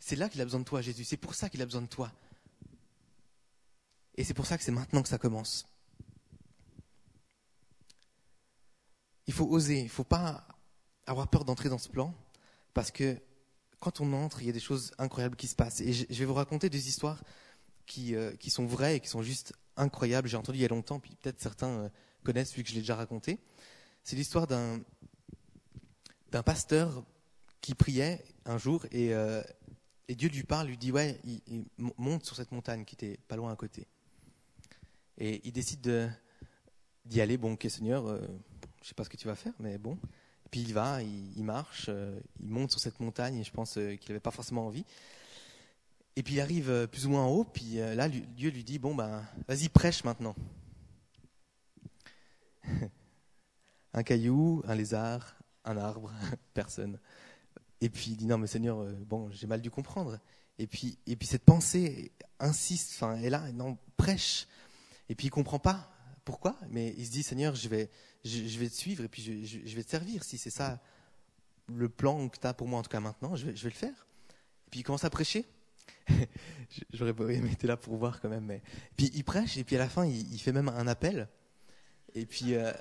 [0.01, 1.05] C'est là qu'il a besoin de toi, Jésus.
[1.05, 2.11] C'est pour ça qu'il a besoin de toi.
[4.17, 5.67] Et c'est pour ça que c'est maintenant que ça commence.
[9.31, 10.45] il faut oser, il faut pas
[11.07, 12.13] avoir peur d'entrer dans ce plan,
[12.75, 13.17] parce que
[13.79, 15.81] quand on entre, il y a des choses incroyables qui se passent.
[15.81, 17.23] Et je vais vous raconter des histoires
[17.87, 20.27] qui, euh, qui sont vraies et qui sont juste incroyables.
[20.27, 21.89] J'ai entendu il y a longtemps, puis peut-être certains euh,
[22.25, 23.39] connaissent vu que je l'ai déjà raconté.
[24.03, 24.81] C'est l'histoire d'un
[26.33, 27.05] d'un pasteur
[27.61, 29.43] qui priait un jour et, euh,
[30.11, 31.65] et Dieu lui parle, lui dit ouais, il,
[31.97, 33.87] monte sur cette montagne qui était pas loin à côté.
[35.19, 36.13] Et il décide
[37.05, 37.37] d'y aller.
[37.37, 38.27] Bon, ok Seigneur, je
[38.83, 39.97] je sais pas ce que tu vas faire, mais bon.
[40.51, 43.95] Puis il va, il, marche, euh, il monte sur cette montagne et je pense euh,
[43.95, 44.85] qu'il n'avait pas forcément envie.
[46.17, 48.81] Et puis il arrive euh, plus ou moins en haut, puis là Dieu lui dit
[48.81, 50.35] bon ben vas-y prêche maintenant.
[53.93, 56.11] un caillou, un lézard, un arbre,
[56.53, 56.99] personne.
[57.81, 60.19] Et puis il dit non mais Seigneur bon j'ai mal dû comprendre.
[60.59, 64.47] Et puis et puis cette pensée insiste, enfin est là non prêche.
[65.09, 65.91] Et puis il comprend pas
[66.25, 67.91] pourquoi, mais il se dit Seigneur je vais
[68.25, 70.25] je, vais te suivre et puis je, vais te servir.
[70.25, 70.81] Si c'est ça
[71.67, 73.71] le plan que tu as pour moi, en tout cas maintenant, je vais, je vais
[73.71, 74.07] le faire.
[74.67, 75.47] Et puis il commence à prêcher.
[76.93, 78.45] J'aurais pas aimé être là pour voir quand même.
[78.45, 78.63] Mais...
[78.97, 81.29] Puis il prêche et puis à la fin, il, fait même un appel.
[82.15, 82.73] Et puis, euh...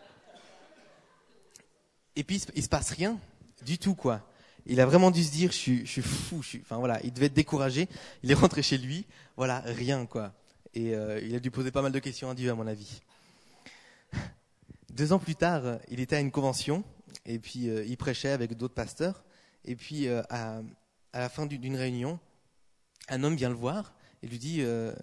[2.16, 3.20] et puis il, se, se passe rien
[3.64, 4.29] du tout, quoi.
[4.66, 6.42] Il a vraiment dû se dire, je suis, fou.
[6.62, 7.88] Enfin voilà, il devait être découragé.
[8.24, 9.06] Il est rentré chez lui.
[9.38, 10.34] Voilà, rien, quoi.
[10.74, 13.02] Et euh, il a dû poser pas mal de questions à Dieu, à mon avis.
[14.92, 16.84] Deux ans plus tard, il était à une convention
[17.26, 19.24] et puis euh, il prêchait avec d'autres pasteurs.
[19.66, 20.62] Et puis euh, à,
[21.14, 22.20] la fin d'une réunion,
[23.08, 24.94] un homme vient le voir et lui dit euh,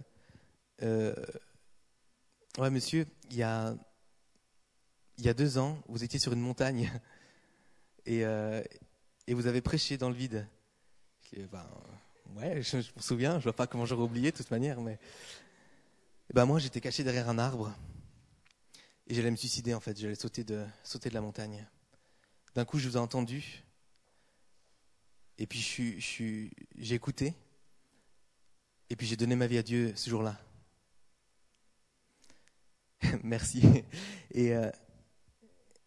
[2.59, 3.75] Ouais, monsieur, il y a,
[5.19, 6.90] il y a deux ans, vous étiez sur une montagne
[8.07, 8.25] et,
[9.27, 10.47] et vous avez prêché dans le vide.
[11.51, 11.67] Ben,
[12.37, 14.99] ouais, je, me souviens, je vois pas comment j'aurais oublié de toute manière, mais
[16.33, 17.73] ben, moi j'étais caché derrière un arbre
[19.07, 20.67] et j'allais me suicider en fait, j'allais sauter de,
[21.12, 21.67] la montagne.
[22.55, 23.62] D'un coup, je vous ai entendu.
[25.39, 25.61] Et puis,
[26.77, 27.35] j'ai écouté.
[28.89, 30.41] Et puis, j'ai donné ma vie à Dieu ce jour-là.
[33.23, 33.62] Merci.
[34.33, 34.71] Et euh,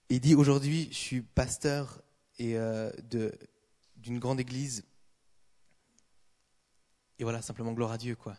[0.10, 2.02] il dit aujourd'hui, je suis pasteur
[2.40, 2.92] et euh,
[3.98, 4.84] d'une grande église.
[7.20, 8.36] Et voilà, simplement gloire à Dieu, quoi.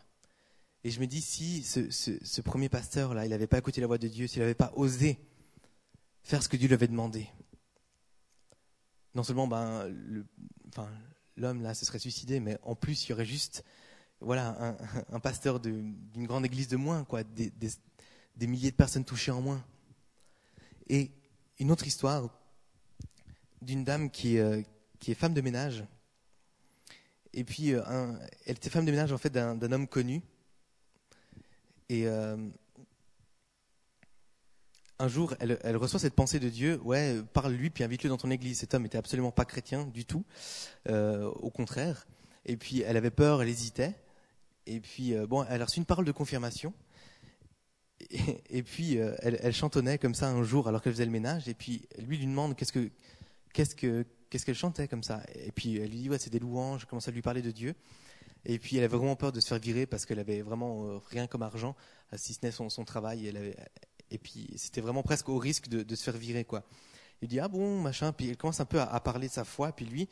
[0.83, 4.07] Et je me dis, si ce, premier pasteur-là, il n'avait pas écouté la voix de
[4.07, 5.19] Dieu, s'il n'avait pas osé
[6.23, 7.29] faire ce que Dieu lui avait demandé,
[9.13, 10.25] non seulement ben, le,
[10.69, 10.89] enfin,
[11.35, 13.63] l'homme là se serait suicidé, mais en plus il y aurait juste
[14.21, 14.77] voilà,
[15.11, 17.51] un, pasteur d'une grande église de moins, quoi, des,
[18.39, 19.63] milliers de personnes touchées en moins.
[20.87, 21.11] Et
[21.59, 22.29] une autre histoire
[23.61, 24.61] d'une dame qui, euh,
[24.99, 25.83] qui est femme de ménage.
[27.33, 27.81] Et puis, euh,
[28.45, 30.21] elle était femme de ménage en fait d'un homme connu
[31.87, 32.37] et euh,
[34.99, 38.59] un jour, elle, reçoit cette pensée de Dieu, ouais, parle-lui, puis invite-le dans ton église.
[38.59, 40.23] Cet homme n'était absolument pas chrétien du tout,
[40.87, 42.05] au contraire.
[42.45, 43.95] Et puis, elle avait peur, elle hésitait.
[44.67, 46.71] Et puis, bon, elle a reçu une parole de confirmation.
[48.51, 51.49] Et, puis, elle, chantonnait comme ça un jour alors qu'elle faisait le ménage.
[51.49, 52.91] Et puis, lui lui demande qu'est-ce que,
[53.53, 55.21] qu'est-ce que, qu'est-ce qu'elle chantait comme ça?
[55.35, 56.81] Et puis, elle lui dit, ouais, c'est des louanges.
[56.81, 57.75] Je commence à lui parler de Dieu.
[58.45, 60.97] Et puis elle avait vraiment peur de se faire virer parce qu'elle avait vraiment euh,
[61.09, 61.75] rien comme argent,
[62.13, 63.27] euh, si ce n'est son, travail.
[63.27, 63.55] Elle avait,
[64.09, 66.63] et puis c'était vraiment presque au risque de, se faire virer, quoi.
[67.21, 69.71] Il dit ah bon machin, puis elle commence un peu à, parler de sa foi,
[69.73, 70.09] puis lui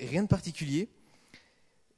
[0.00, 0.88] rien de particulier,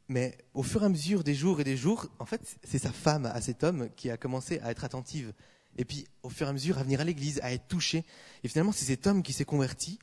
[0.09, 2.91] mais au fur et à mesure des jours et des jours, en fait c'est sa
[2.91, 5.33] femme à cet homme qui a commencé à être attentive,
[5.77, 8.05] et puis au fur et à mesure à venir à l'église, à être touché,
[8.43, 10.01] et finalement c'est cet homme qui s'est converti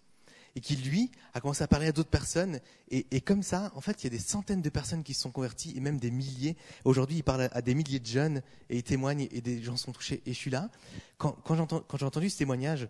[0.56, 2.62] et qui, lui, a commencé à parler à d'autres personnes.
[2.89, 5.32] Et, comme ça, en fait, il y a des centaines de personnes qui se sont
[5.32, 6.56] converties, et même des milliers.
[6.86, 9.91] Aujourd'hui, il parle à des milliers de jeunes, et il témoigne, et des gens sont
[9.91, 10.24] touchés.
[10.26, 10.70] Et je suis là.
[11.18, 12.88] Quand, j'ai entendu ce témoignage,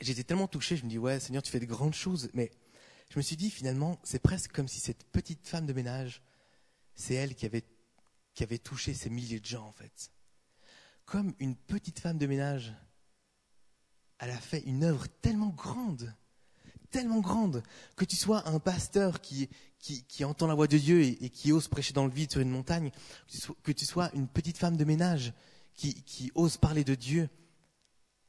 [0.00, 2.28] j'étais tellement touché, je me dis, ouais, Seigneur, tu fais de grandes choses.
[2.34, 2.50] Mais
[3.10, 6.22] je me suis dit, finalement, c'est presque comme si cette petite femme de ménage,
[6.96, 10.10] c'est elle qui avait touché ces milliers de gens, en fait.
[11.04, 12.74] Comme une petite femme de ménage,
[14.18, 16.12] elle a fait une œuvre tellement grande
[16.92, 17.64] tellement grande
[17.96, 19.48] que tu sois un pasteur qui,
[19.80, 22.50] qui, entend la voix de Dieu et, qui ose prêcher dans le vide sur une
[22.50, 22.92] montagne,
[23.64, 25.32] que tu sois une petite femme de ménage
[25.74, 27.28] qui, qui ose parler de Dieu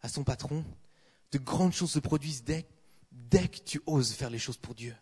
[0.02, 0.66] à son patron.
[1.32, 2.66] De grandes choses se produisent dès,
[3.12, 4.96] dès que tu oses faire les choses pour Dieu.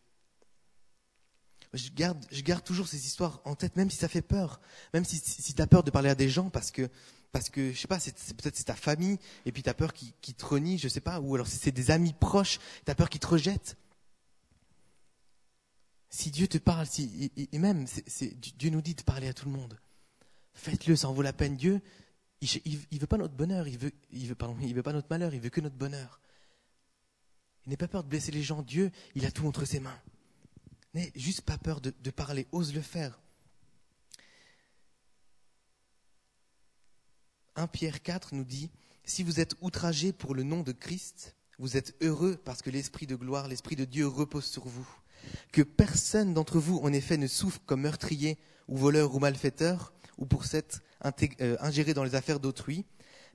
[1.73, 4.59] Je garde, je garde toujours ces histoires en tête, même si ça fait peur,
[4.93, 6.89] même si, si tu as peur de parler à des gens parce que
[7.31, 10.13] parce que je sais pas, peut-être c'est ta famille et puis tu as peur qu'ils,
[10.35, 13.09] te renient, je sais pas, ou alors si c'est des amis proches, tu as peur
[13.09, 13.77] qu'ils te rejettent.
[16.09, 17.85] Si Dieu te parle, si, et, même
[18.57, 19.79] Dieu nous dit de parler à tout le monde.
[20.53, 21.55] Faites-le, ça en vaut la peine.
[21.55, 21.79] Dieu,
[22.41, 22.49] il,
[22.91, 25.49] il, veut pas notre bonheur, il veut, il veut, il pas notre malheur, il veut
[25.49, 26.19] que notre bonheur.
[27.65, 28.61] N'aie pas peur de blesser les gens.
[28.61, 29.99] Dieu, il a tout entre ses mains.
[30.93, 32.47] N'aie juste pas peur de parler.
[32.51, 33.21] Ose le faire.
[37.55, 38.69] 1 Pierre 4 nous dit,
[39.03, 43.07] si vous êtes outragés pour le nom de Christ, vous êtes heureux parce que l'Esprit
[43.07, 44.87] de gloire, l'Esprit de Dieu repose sur vous.
[45.51, 48.37] Que personne d'entre vous, en effet, ne souffre comme meurtrier
[48.67, 50.81] ou voleur ou malfaiteur, ou pour s'être
[51.41, 52.85] euh, ingéré dans les affaires d'autrui.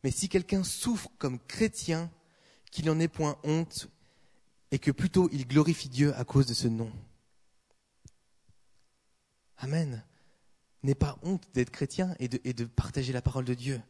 [0.03, 2.11] Mais si quelqu'un souffre comme chrétien,
[2.71, 3.89] qu'il n'en ait point honte,
[4.71, 6.91] et que plutôt il glorifie Dieu à cause de ce nom.
[9.59, 10.05] Amen.
[10.83, 13.81] N'aie pas honte d'être chrétien et de, et de partager la parole de Dieu.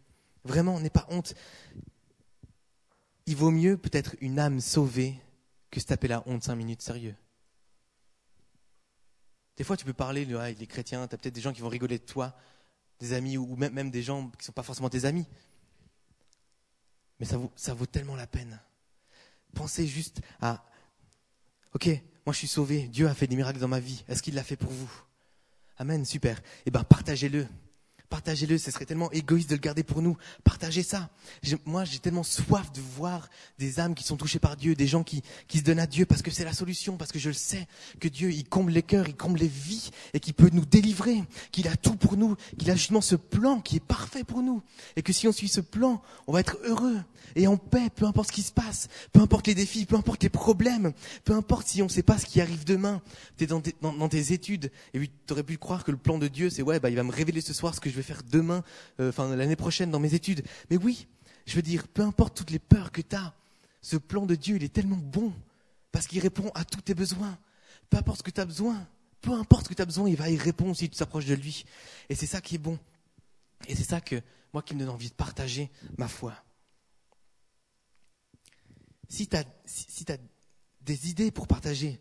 [0.46, 1.34] Vraiment, n'aie pas honte.
[3.26, 5.20] Il vaut mieux peut-être une âme sauvée
[5.70, 7.16] que se taper la honte cinq minutes, sérieux.
[9.56, 11.60] Des fois, tu peux parler, ah, il est chrétien, tu as peut-être des gens qui
[11.62, 12.36] vont rigoler de toi,
[13.00, 15.26] des amis, ou même, même des gens qui ne sont pas forcément tes amis.
[17.18, 18.60] Mais ça vaut, ça vaut tellement la peine.
[19.54, 20.64] Pensez juste à,
[21.74, 21.86] ok,
[22.26, 24.44] moi je suis sauvé, Dieu a fait des miracles dans ma vie, est-ce qu'il l'a
[24.44, 24.92] fait pour vous?
[25.78, 26.40] Amen, super.
[26.66, 27.48] Eh bien, partagez-le.
[28.08, 30.16] Partagez-le, ce serait tellement égoïste de le garder pour nous.
[30.44, 31.10] Partagez ça.
[31.64, 35.02] Moi, j'ai tellement soif de voir des âmes qui sont touchées par Dieu, des gens
[35.02, 37.34] qui, qui se donnent à Dieu parce que c'est la solution, parce que je le
[37.34, 37.66] sais,
[38.00, 41.22] que Dieu, il comble les cœurs, il comble les vies et qu'il peut nous délivrer,
[41.50, 44.62] qu'il a tout pour nous, qu'il a justement ce plan qui est parfait pour nous.
[44.96, 46.98] Et que si on suit ce plan, on va être heureux
[47.34, 50.22] et en paix, peu importe ce qui se passe, peu importe les défis, peu importe
[50.22, 50.92] les problèmes,
[51.24, 53.02] peu importe si on ne sait pas ce qui arrive demain.
[53.36, 56.18] Tu es dans tes, dans, tes études et tu aurais pu croire que le plan
[56.18, 58.02] de Dieu, c'est ouais, bah, il va me révéler ce soir ce que je vais
[58.02, 58.62] faire demain,
[59.00, 60.44] euh, enfin l'année prochaine dans mes études.
[60.70, 61.08] Mais oui,
[61.46, 63.34] je veux dire, peu importe toutes les peurs que tu as,
[63.82, 65.32] ce plan de Dieu, il est tellement bon
[65.92, 67.38] parce qu'il répond à tous tes besoins.
[67.88, 68.86] Peu importe ce que tu as besoin,
[69.20, 71.34] peu importe ce que tu as besoin, il va y répondre si tu t'approches de
[71.34, 71.64] lui.
[72.08, 72.78] Et c'est ça qui est bon.
[73.68, 74.20] Et c'est ça que
[74.52, 76.34] moi qui me donne envie de partager ma foi.
[79.08, 80.04] Si tu as, si,
[80.80, 82.00] des idées pour partager,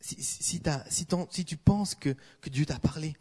[0.00, 3.14] si, si, si tu penses que, que Dieu t'a parlé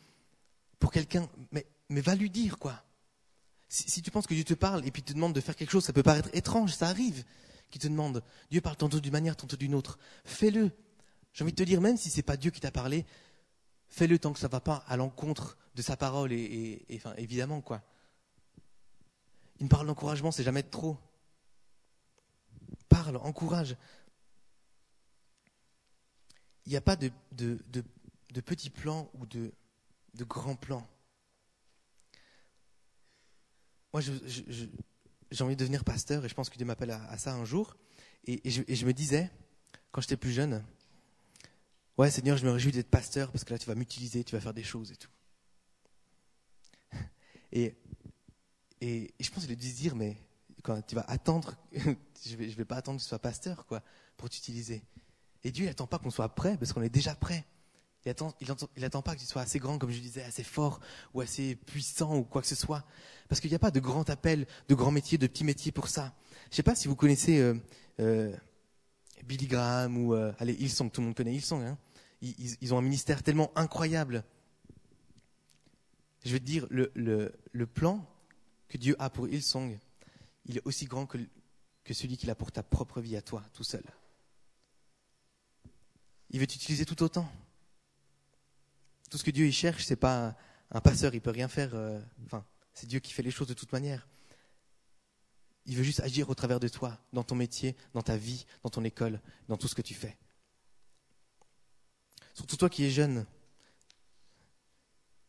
[0.79, 2.83] pour quelqu'un, mais mais va lui dire quoi.
[3.69, 5.83] Si, tu penses que Dieu te parle et puis te demande de faire quelque chose,
[5.83, 7.23] ça peut paraître étrange, ça arrive,
[7.71, 8.23] qu'il te demande.
[8.51, 9.97] Dieu parle tantôt d'une manière, tantôt d'une autre.
[10.25, 10.71] Fais-le.
[11.33, 13.03] J'ai envie de te dire, même si c'est pas Dieu qui t'a parlé,
[13.87, 17.61] fais-le tant que ça ne va pas à l'encontre de sa parole et, enfin, évidemment
[17.61, 17.81] quoi.
[19.59, 20.97] Une parole d'encouragement, c'est jamais trop.
[22.89, 23.75] Parle, encourage.
[26.67, 29.51] Il n'y a pas de, de, de, petits plans ou de,
[30.13, 30.87] de grands plans
[33.93, 37.45] moi, j'ai envie de devenir pasteur et je pense que Dieu m'appelle à, ça un
[37.45, 37.77] jour.
[38.25, 39.29] Et, je, me disais,
[39.91, 40.65] quand j'étais plus jeune,
[41.97, 44.41] ouais Seigneur, je me réjouis d'être pasteur parce que là, tu vas m'utiliser, tu vas
[44.41, 45.11] faire des choses et tout.
[47.51, 47.75] Et,
[48.81, 50.17] et, je pense dû se dire, mais
[50.63, 51.55] quand tu vas attendre,
[52.25, 53.83] je vais, vais pas attendre que tu sois pasteur, quoi,
[54.17, 54.83] pour t'utiliser.
[55.43, 57.45] Et Dieu, n'attend pas qu'on soit prêt parce qu'on est déjà prêt.
[58.05, 60.81] Il attend, pas que tu sois assez grand, comme je disais, assez fort
[61.13, 62.83] ou assez puissant ou quoi que ce soit.
[63.29, 65.87] Parce qu'il n'y a pas de grand appel, de grand métier, de petit métier pour
[65.87, 66.13] ça.
[66.51, 67.55] Je sais pas si vous connaissez euh,
[68.01, 68.35] euh,
[69.23, 71.63] Billy Graham ou euh, allez tout le monde connaît Hillsong.
[71.63, 71.77] Hein
[72.21, 74.25] ils, ont un ministère tellement incroyable.
[76.25, 78.05] Je vais te dire, le, plan
[78.67, 79.77] que Dieu a pour Hillsong,
[80.45, 83.63] il est aussi grand que celui qu'il a pour ta propre vie à toi, tout
[83.63, 83.83] seul.
[86.31, 87.29] Il veut t'utiliser tout autant.
[89.13, 90.35] Tout ce que Dieu y cherche, c'est pas
[90.71, 91.75] un passeur, il peut rien faire.
[91.75, 94.07] Euh, enfin, c'est Dieu qui fait les choses de toute manière.
[95.67, 98.71] Il veut juste agir au travers de toi, dans ton métier, dans ta vie, dans
[98.71, 100.17] ton école, dans tout ce que tu fais.
[102.33, 103.27] Surtout toi qui es jeune,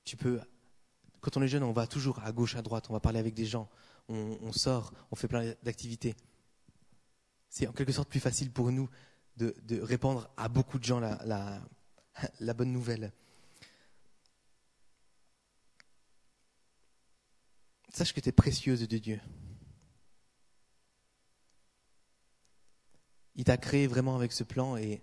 [0.05, 0.41] tu peux.
[1.21, 3.35] Quand on est jeune, on va toujours à gauche, à droite, on va parler avec
[3.35, 3.69] des gens,
[4.09, 6.17] on, sort, on fait plein d'activités.
[7.51, 8.89] C'est en quelque sorte plus facile pour nous
[9.37, 11.61] de, répandre à beaucoup de gens la
[12.55, 13.13] bonne nouvelle.
[17.97, 19.21] Sache que tu es précieuse de Dieu.
[23.37, 25.03] Il t'a créé vraiment avec ce plan et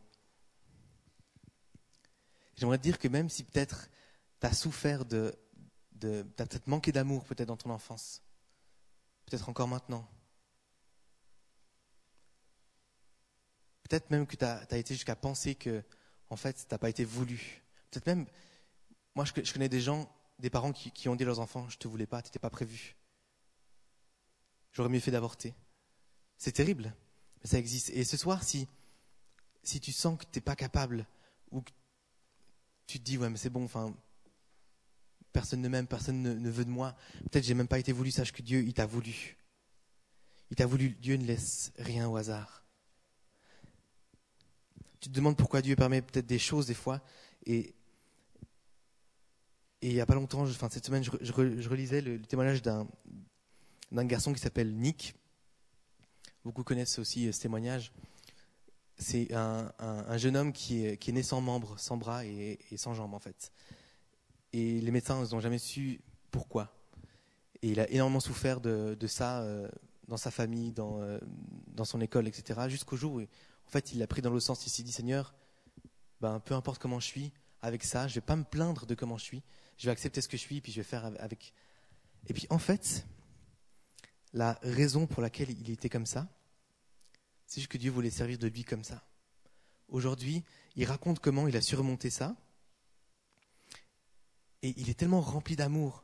[2.56, 3.90] j'aimerais te dire que même si peut-être
[4.40, 5.36] tu as souffert de,
[5.94, 8.22] de tu as peut-être manqué d'amour peut-être dans ton enfance,
[9.26, 10.08] peut-être encore maintenant,
[13.84, 15.84] peut-être même que tu as, été jusqu'à penser que
[16.30, 17.62] en fait, tu n'as pas été voulu.
[17.90, 18.26] Peut-être même,
[19.16, 20.10] moi je connais des gens
[20.42, 22.50] des parents qui, ont dit à leurs enfants Je te voulais pas, tu n'étais pas
[22.50, 22.96] prévu.
[24.74, 25.54] J'aurais mieux fait d'avorter.
[26.38, 26.94] C'est terrible,
[27.42, 27.92] mais ça existe.
[27.92, 28.68] Et ce soir, si,
[29.64, 31.06] si tu sens que tu n'es pas capable,
[31.52, 31.72] ou que
[32.88, 33.96] tu te dis Ouais, mais c'est bon, enfin,
[35.32, 36.96] personne ne m'aime, personne ne, veut de moi,
[37.32, 39.38] peut-être j'ai même pas été voulu, sache que Dieu, il t'a voulu.
[40.50, 42.66] Il t'a voulu, Dieu ne laisse rien au hasard.
[45.00, 47.02] tu te demandes pourquoi Dieu permet peut-être des choses des fois.
[47.46, 47.76] Et,
[49.82, 51.32] et il n'y a pas longtemps, enfin cette semaine, je,
[51.70, 52.88] relisais le, témoignage d'un,
[53.92, 55.16] garçon qui s'appelle Nick.
[56.46, 57.92] Beaucoup connaissent aussi euh, ce témoignage.
[58.98, 63.16] C'est un, un, jeune homme qui est, né sans membres, sans bras et, sans jambes
[63.16, 63.52] en fait.
[64.54, 66.72] Et les médecins n'ont jamais su pourquoi.
[67.64, 69.68] Et il a énormément souffert de, ça euh,
[70.08, 71.18] dans sa famille, dans, euh,
[71.68, 72.60] dans son école, etc.
[72.68, 74.64] Jusqu'au jour où, en fait, il l'a pris dans le sens.
[74.68, 75.34] Il s'est dit, Seigneur,
[76.20, 77.32] ben, peu importe comment je suis,
[77.64, 79.44] avec ça, je vais pas me plaindre de comment je suis.
[79.82, 81.56] Je vais accepter ce que je suis, puis je vais faire avec.
[82.28, 83.04] Et puis, en fait,
[84.32, 86.28] la raison pour laquelle il était comme ça,
[87.48, 89.04] c'est juste que Dieu voulait servir de lui comme ça.
[89.88, 90.44] Aujourd'hui,
[90.76, 92.36] il raconte comment il a surmonté ça.
[94.62, 96.04] Et il est tellement rempli d'amour.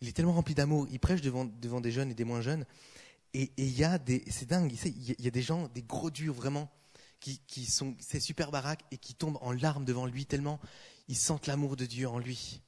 [0.00, 0.88] Il est tellement rempli d'amour.
[0.90, 2.66] Il prêche devant, devant des jeunes et des moins jeunes.
[3.32, 6.34] Et il y a des, c'est dingue, il y a des gens, des gros durs
[6.34, 6.68] vraiment,
[7.20, 10.58] qui, qui sont, c'est super baraque et qui tombent en larmes devant lui tellement
[11.10, 12.62] ils sentent l'amour de Dieu en lui.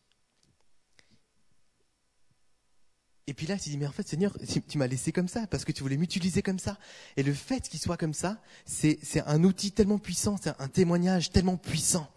[3.28, 4.36] Et puis là, il s'est dit, mais en fait, Seigneur,
[4.68, 6.76] tu, m'as laissé comme ça, parce que tu voulais m'utiliser comme ça.
[7.16, 11.30] Et le fait qu'il soit comme ça, c'est un outil tellement puissant, c'est un témoignage
[11.30, 12.12] tellement puissant.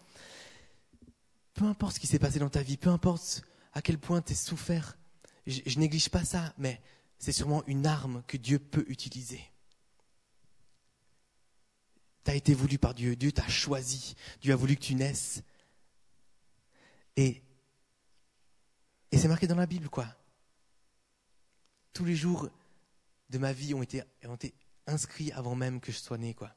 [1.54, 4.32] Peu importe ce qui s'est passé dans ta vie, peu importe à quel point tu
[4.32, 4.98] es souffert,
[5.46, 6.82] je, je néglige pas ça, mais
[7.20, 9.40] c'est sûrement une arme que Dieu peut utiliser.
[12.24, 15.44] Tu as été voulu par Dieu, Dieu t'a choisi, Dieu a voulu que tu naisses.
[17.16, 17.42] Et,
[19.12, 20.06] c'est marqué dans la Bible, quoi
[21.96, 22.50] tous les jours
[23.30, 24.36] de ma vie ont été, ont
[24.86, 26.54] inscrits avant même que je sois né, quoi.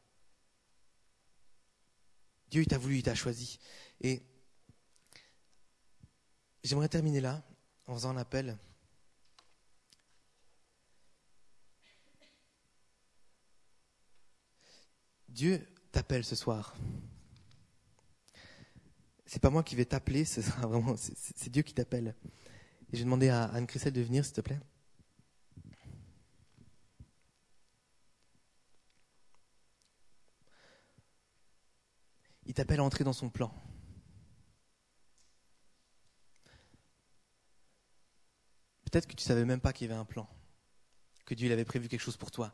[2.52, 3.58] Dieu, il t'a voulu, il t'a choisi.
[4.02, 4.22] Et
[6.62, 7.42] j'aimerais terminer là
[7.88, 8.58] en faisant un appel.
[15.30, 16.76] Dieu t'appelle ce soir.
[19.32, 22.16] C'est pas moi qui vais t'appeler, ce sera vraiment, c'est Dieu qui t'appelle.
[22.92, 24.60] Et je vais demander à Anne-Christelle de venir, s'il te plaît.
[32.48, 33.54] il t'appelle à entrer dans son plan.
[38.86, 40.28] Peut-être que tu ne savais même pas qu'il y avait un plan,
[41.28, 42.52] que Dieu avait prévu quelque chose pour toi,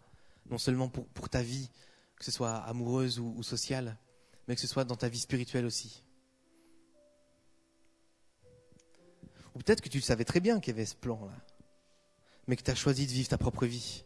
[0.48, 1.70] non seulement pour, ta vie,
[2.18, 3.98] que ce soit amoureuse ou, ou sociale,
[4.50, 6.05] mais que ce soit dans ta vie spirituelle aussi.
[9.56, 11.34] Ou peut-être que tu savais très bien qu'il y avait ce plan-là,
[12.48, 14.06] mais que tu as choisi de vivre ta propre vie.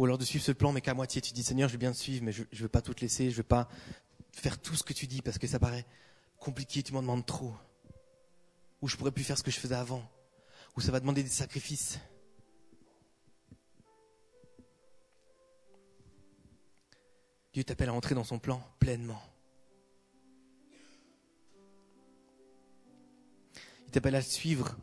[0.00, 1.20] ou alors de suivre ce plan mais qu'à moitié.
[1.20, 3.02] Tu dis Seigneur, je veux bien te suivre, mais je ne veux pas tout te
[3.02, 3.68] laisser, je ne veux pas
[4.32, 5.84] faire tout ce que tu dis parce que ça paraît
[6.38, 7.52] compliqué, tu m'en demandes trop.
[8.80, 10.02] Ou je pourrais plus faire ce que je faisais avant.
[10.74, 11.98] Ou ça va demander des sacrifices.
[17.52, 19.20] Dieu t'appelle à entrer dans son plan pleinement.
[23.90, 24.76] Il t'appelle à le suivre,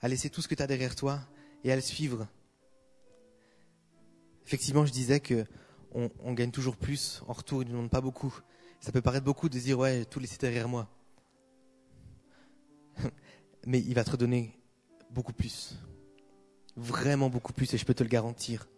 [0.00, 1.20] à laisser tout ce que tu as derrière toi
[1.64, 2.28] et à le suivre
[4.46, 5.44] effectivement, je disais que
[5.92, 7.22] on, gagne toujours plus.
[7.26, 8.34] En retour, il ne demande pas beaucoup.
[8.80, 10.90] Ça peut paraître beaucoup de dire, ouais, tout laisser derrière moi.
[13.66, 14.52] Mais il va te redonner
[15.10, 15.78] beaucoup plus.
[16.76, 18.68] Vraiment beaucoup plus, et je peux te le garantir.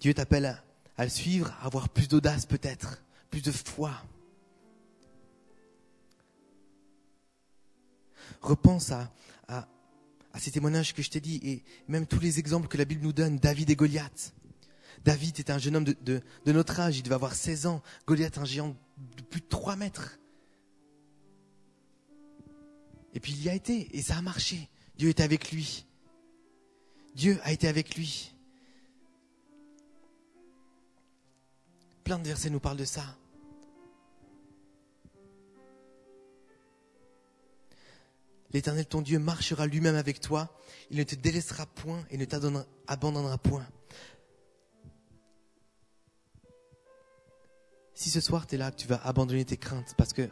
[0.00, 0.64] Dieu t'appelle à,
[0.96, 3.92] à, le suivre, à avoir plus d'audace peut-être, plus de foi.
[8.40, 9.12] Repense à,
[10.38, 13.12] ces témoignages que je t'ai dit et même tous les exemples que la Bible nous
[13.12, 14.32] donne, David et Goliath.
[15.04, 17.82] David était un jeune homme de, de, notre âge, il devait avoir 16 ans.
[18.06, 18.76] Goliath, un géant
[19.16, 20.18] de plus de 3 mètres.
[23.12, 24.68] Et puis il y a été, et ça a marché.
[24.96, 25.86] Dieu était avec lui.
[27.14, 28.34] Dieu a été avec lui.
[32.04, 33.16] Plein de versets nous parlent de ça.
[38.52, 40.48] L'Éternel, ton Dieu, marchera lui-même avec toi.
[40.90, 43.66] Il ne te délaissera point et ne t'abandonnera point.
[47.94, 50.22] Si ce soir tu es là, tu vas abandonner tes craintes parce que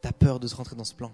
[0.00, 1.12] tu as peur de se rentrer dans ce plan.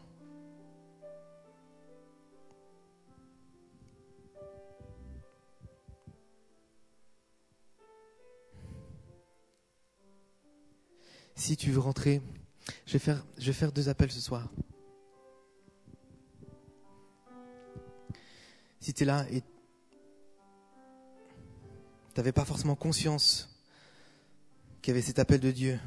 [11.35, 12.23] Si tu veux rentrer,
[12.87, 14.49] je vais faire, je vais faire deux appels ce soir.
[18.81, 19.47] Si tu es là et tu
[22.17, 23.49] n'avais pas forcément conscience
[24.83, 25.79] qu'il y avait cet appel de Dieu,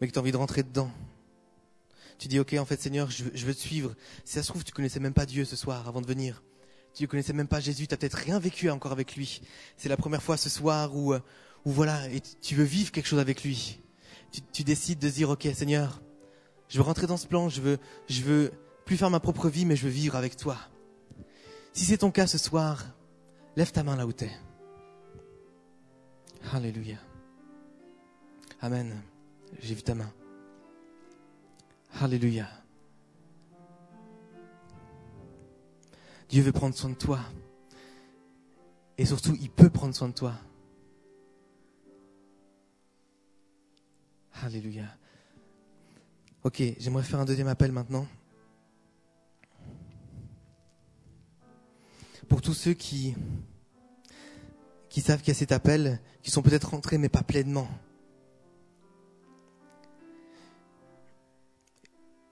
[0.00, 0.90] mais que tu as envie de rentrer dedans,
[2.18, 3.94] tu dis, ok, en fait, Seigneur, je veux, te suivre.
[4.24, 6.42] Si ça se trouve, tu connaissais même pas Dieu ce soir avant de venir.
[6.92, 9.40] tu ne connaissais même pas Jésus, tu n'as peut-être rien vécu encore avec lui.
[9.76, 11.20] C'est la première fois ce soir où, euh,
[11.64, 13.80] où voilà, et tu veux vivre quelque chose avec lui.
[14.32, 16.02] Tu, tu décides de dire, ok Seigneur,
[16.68, 17.78] je veux rentrer dans ce plan, je veux,
[18.08, 18.52] je veux
[18.84, 20.58] plus faire ma propre vie, mais je veux vivre avec toi.
[21.78, 22.84] Si c'est ton cas ce soir,
[23.54, 24.36] lève ta main là où tu es.
[26.52, 26.96] Alléluia.
[28.60, 29.00] Amen.
[29.60, 30.12] J'ai vu ta main.
[32.00, 32.48] Alléluia.
[36.28, 37.20] Dieu veut prendre soin de toi.
[38.98, 40.34] Et surtout, il peut prendre soin de toi.
[44.42, 44.86] Alléluia.
[46.42, 48.08] Ok, j'aimerais faire un deuxième appel maintenant.
[52.28, 53.14] Pour tous ceux qui,
[54.98, 57.68] savent qu'il y a cet appel, qui sont peut-être rentrés mais pas pleinement.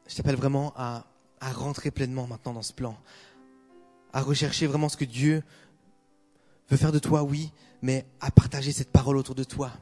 [0.08, 1.06] Je t'appelle vraiment à,
[1.40, 2.96] à rentrer pleinement maintenant dans ce plan,
[4.12, 5.42] à rechercher vraiment ce que Dieu
[6.70, 9.72] veut faire de toi, oui, mais à partager cette parole autour de toi.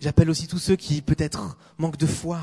[0.00, 2.40] J'appelle aussi tous ceux qui peut-être manquent de foi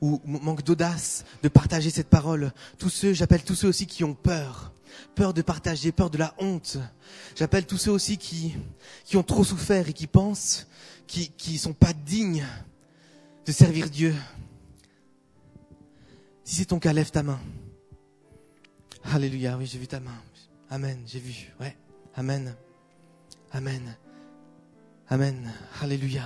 [0.00, 2.52] ou manquent d'audace de partager cette parole.
[2.78, 4.72] Tous ceux, j'appelle tous ceux aussi qui ont peur,
[5.14, 6.78] peur de partager, peur de la honte.
[7.34, 8.54] J'appelle tous ceux aussi qui,
[9.04, 10.66] qui ont trop souffert et qui pensent
[11.06, 12.46] qui, qui sont pas dignes
[13.44, 14.14] de servir Dieu.
[16.44, 17.40] Si c'est ton cas, lève ta main.
[19.04, 20.20] Alléluia, oui, j'ai vu ta main.
[20.70, 21.76] Amen, j'ai vu, ouais.
[22.14, 22.54] Amen.
[23.52, 23.96] Amen.
[25.08, 25.52] Amen.
[25.80, 26.22] Alléluia.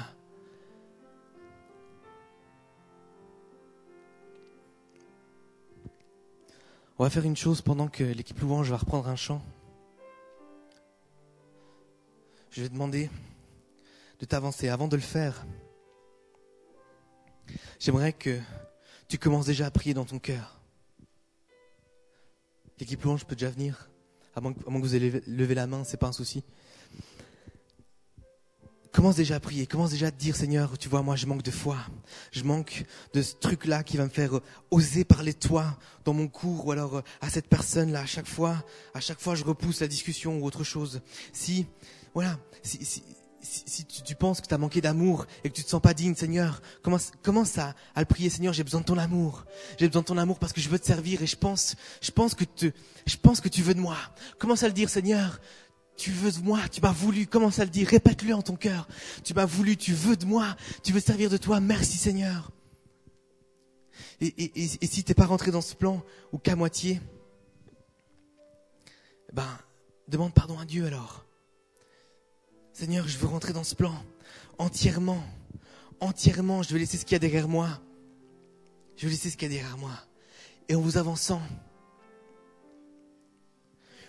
[7.01, 9.40] On va faire une chose pendant que l'équipe louange va reprendre un chant.
[12.51, 13.09] Je vais demander
[14.18, 14.68] de t'avancer.
[14.68, 15.46] Avant de le faire,
[17.78, 18.38] j'aimerais que
[19.09, 20.61] tu commences déjà à prier dans ton cœur.
[22.78, 23.88] L'équipe louange peut déjà venir.
[24.36, 26.44] À moins, que vous ayez levé la main, c'est pas un souci.
[28.93, 31.43] Commence déjà à prier, commence déjà à te dire Seigneur, tu vois, moi je manque
[31.43, 31.76] de foi,
[32.32, 32.84] je manque
[33.14, 36.66] de ce truc-là qui va me faire euh, oser parler de toi dans mon cours
[36.66, 38.01] ou alors euh, à cette personne-là.
[38.01, 41.03] À chaque fois, à chaque fois je repousse la discussion ou autre chose.
[41.32, 41.66] Si,
[42.14, 43.05] voilà, si, si,
[43.43, 46.14] si, tu, penses que tu as manqué d'amour et que tu te sens pas digne,
[46.14, 49.45] Seigneur, commence, commence à, à le prier, Seigneur, j'ai besoin de ton amour.
[49.78, 52.11] J'ai besoin de ton amour parce que je veux te servir et je pense, je
[52.11, 52.66] pense que te,
[53.07, 53.97] je pense que tu veux de moi.
[54.38, 55.41] Commence à le dire, Seigneur,
[56.01, 58.88] tu veux de moi, tu m'as voulu, commence à le dire, répète-le en ton cœur.
[59.22, 62.51] Tu m'as voulu, tu veux de moi, tu veux servir de toi, merci Seigneur.
[64.22, 67.03] Et, et, et, et si t'es pas rentré dans ce plan, ou qu'à moitié,
[69.34, 69.46] ben,
[70.09, 71.26] demande pardon à Dieu alors.
[72.72, 73.94] Seigneur, je veux rentrer dans ce plan
[74.57, 75.22] entièrement,
[76.01, 77.78] entièrement, je veux laisser ce qu'il y a derrière moi.
[78.96, 79.92] Je veux laisser ce qu'il y a derrière moi.
[80.66, 81.42] Et en vous avançant,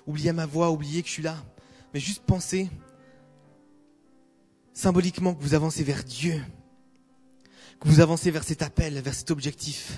[0.08, 1.36] oubliez ma voix, oubliez que je suis là
[1.94, 2.70] mais juste pensez
[4.74, 6.42] symboliquement que vous avancez vers Dieu,
[7.80, 9.98] que vous avancez vers cet appel, vers cet objectif,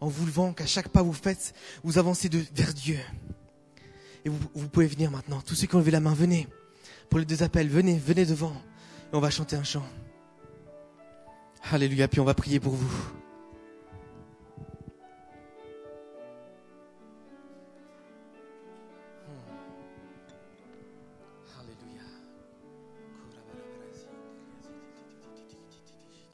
[0.00, 2.98] en vous levant qu'à chaque pas vous faites, vous avancez vers Dieu.
[4.24, 5.40] Et vous, vous pouvez venir maintenant.
[5.40, 6.48] Tous ceux qui ont levé la main, venez.
[7.08, 8.52] Pour les deux appels, venez, venez devant.
[9.12, 9.86] Et on va chanter un chant.
[11.70, 13.25] Alléluia, puis on va prier pour vous.